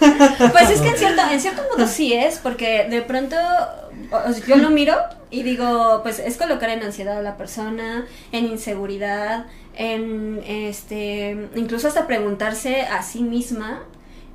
[0.52, 3.36] Pues es que en cierto, en cierto modo sí es, porque de pronto
[4.28, 4.94] o sea, yo lo miro
[5.30, 9.46] y digo, pues es colocar en ansiedad a la persona, en inseguridad,
[9.76, 13.82] en este, incluso hasta preguntarse a sí misma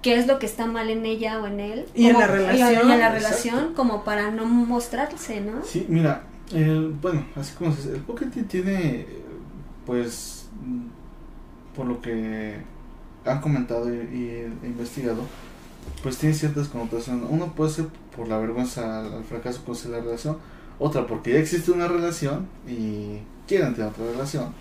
[0.01, 1.85] qué es lo que está mal en ella o en él.
[1.95, 2.69] Y en la relación.
[2.69, 3.15] Y en la Exacto.
[3.15, 5.63] relación, como para no mostrarse, ¿no?
[5.65, 6.23] Sí, mira,
[6.53, 9.05] el- bueno, así como se dice, el pocketing tiene,
[9.85, 10.47] pues,
[11.75, 12.57] por lo que
[13.25, 14.29] han comentado y, y
[14.63, 15.23] he investigado,
[16.03, 17.25] pues tiene ciertas connotaciones.
[17.29, 20.37] Uno puede ser por la vergüenza al, al fracaso con la relación,
[20.77, 24.53] otra porque ya existe una relación y quieren tener otra relación.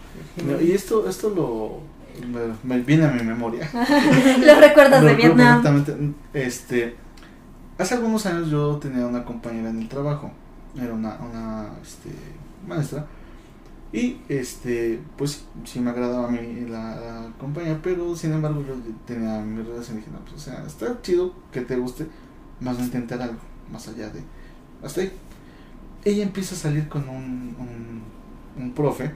[0.60, 1.80] Y esto, esto lo
[2.26, 3.68] me, me viene a mi memoria.
[3.72, 5.84] Lo de recuerdo Vietnam.
[6.32, 6.96] Este,
[7.78, 10.30] hace algunos años yo tenía una compañera en el trabajo,
[10.76, 12.10] era una, una este,
[12.66, 13.06] maestra,
[13.93, 18.74] y este, pues sí me agradaba a mí la, la compañía, pero sin embargo yo
[19.07, 22.07] tenía mi relación y dije, no, pues o sea, está chido que te guste,
[22.61, 23.39] más no intentar algo,
[23.72, 24.22] más allá de,
[24.82, 25.12] hasta ahí.
[26.05, 29.11] Ella empieza a salir con un, un, un profe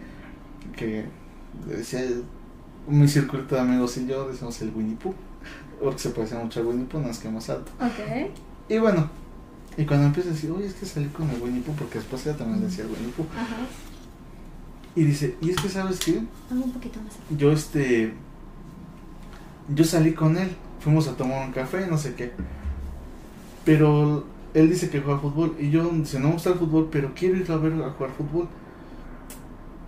[0.74, 1.04] que
[1.68, 2.00] le decía,
[2.88, 5.14] mi circuito de amigos y yo decimos el Winnie Pooh,
[5.82, 7.70] porque se parece mucho al Winnie Pooh, nada más que más alto.
[7.78, 8.30] Ok.
[8.68, 9.08] Y bueno,
[9.76, 12.26] y cuando empieza a decir, oye, es que salí con el Winnie Pooh, porque después
[12.26, 13.26] ella también le decía el Winnie Pooh.
[13.36, 13.56] Ajá.
[14.94, 16.20] Y dice, y es que sabes qué,
[16.50, 17.14] Vamos un poquito más.
[17.38, 18.12] yo este,
[19.74, 22.32] yo salí con él, fuimos a tomar un café, no sé qué.
[23.64, 27.12] Pero él dice que juega fútbol y yo dice, no me gusta el fútbol, pero
[27.14, 28.48] quiero ir a ver a jugar fútbol.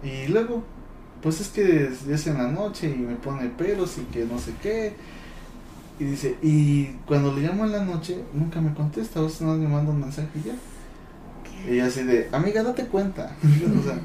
[0.02, 0.62] Y luego,
[1.22, 4.52] pues es que es en la noche y me pone pelos y que no sé
[4.62, 4.94] qué.
[5.98, 9.58] Y dice, y cuando le llamo en la noche, nunca me contesta, a veces más
[9.58, 10.54] me manda un mensaje y ya.
[11.72, 13.36] Y así de, amiga, date cuenta.
[13.42, 13.98] o sea,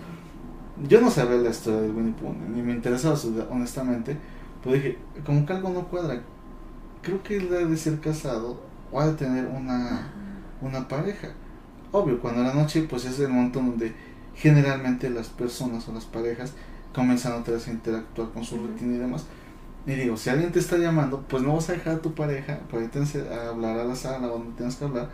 [0.87, 3.17] yo no sabía la historia del Winnie Pooh, ni me interesaba
[3.49, 4.17] honestamente.
[4.63, 6.21] Pero dije, como que algo no cuadra.
[7.01, 8.61] Creo que él debe de ser casado
[8.91, 10.11] o ha de tener una,
[10.61, 11.29] una pareja.
[11.91, 13.93] Obvio, cuando la noche, pues es el momento donde
[14.35, 16.53] generalmente las personas o las parejas
[16.93, 19.25] comienzan otra vez a interactuar con su rutina y demás.
[19.85, 22.59] Y digo, si alguien te está llamando, pues no vas a dejar a tu pareja
[22.69, 25.09] para irte a hablar a la sala donde tengas que hablar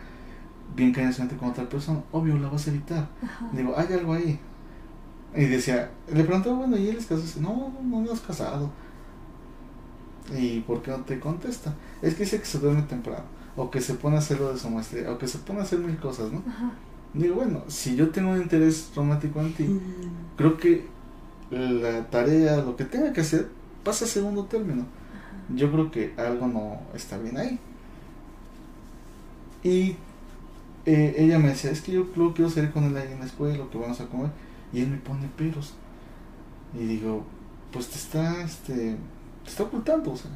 [0.74, 2.00] bien cariñosamente con otra persona.
[2.12, 3.08] Obvio, la vas a evitar.
[3.52, 4.38] Digo, hay algo ahí.
[5.36, 7.22] Y decía, le preguntaba, bueno, ¿y él es casado?
[7.22, 8.70] Dice, no, no, no es casado.
[10.36, 11.74] ¿Y por qué no te contesta?
[12.02, 13.24] Es que dice que se duerme temprano,
[13.56, 15.62] o que se pone a hacer lo de su maestría, o que se pone a
[15.62, 16.42] hacer mil cosas, ¿no?
[16.48, 16.72] Ajá.
[17.14, 19.80] Digo, bueno, si yo tengo un interés romántico en ti, Mm.
[20.36, 20.86] creo que
[21.50, 23.48] la tarea, lo que tenga que hacer,
[23.84, 24.84] pasa a segundo término.
[25.54, 27.58] Yo creo que algo no está bien ahí.
[29.62, 29.96] Y
[30.86, 33.26] eh, ella me decía, es que yo luego quiero salir con él ahí en la
[33.26, 34.30] escuela, o que vamos a comer,
[34.72, 35.74] y él me pone peros.
[36.74, 37.24] Y digo,
[37.72, 38.96] pues te está, este,
[39.44, 40.30] te está ocultando, o sea.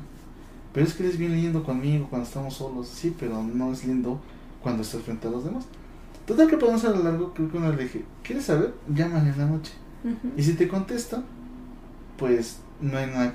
[0.73, 4.21] Pero es que eres bien lindo conmigo cuando estamos solos, sí, pero no es lindo
[4.63, 5.65] cuando estás frente a los demás.
[6.27, 8.75] Total que podemos a lo largo, creo que una le dije, ¿quieres saber?
[8.95, 9.73] Llámale en la noche.
[10.37, 11.23] Y si te contesta,
[12.17, 13.29] pues no hay nada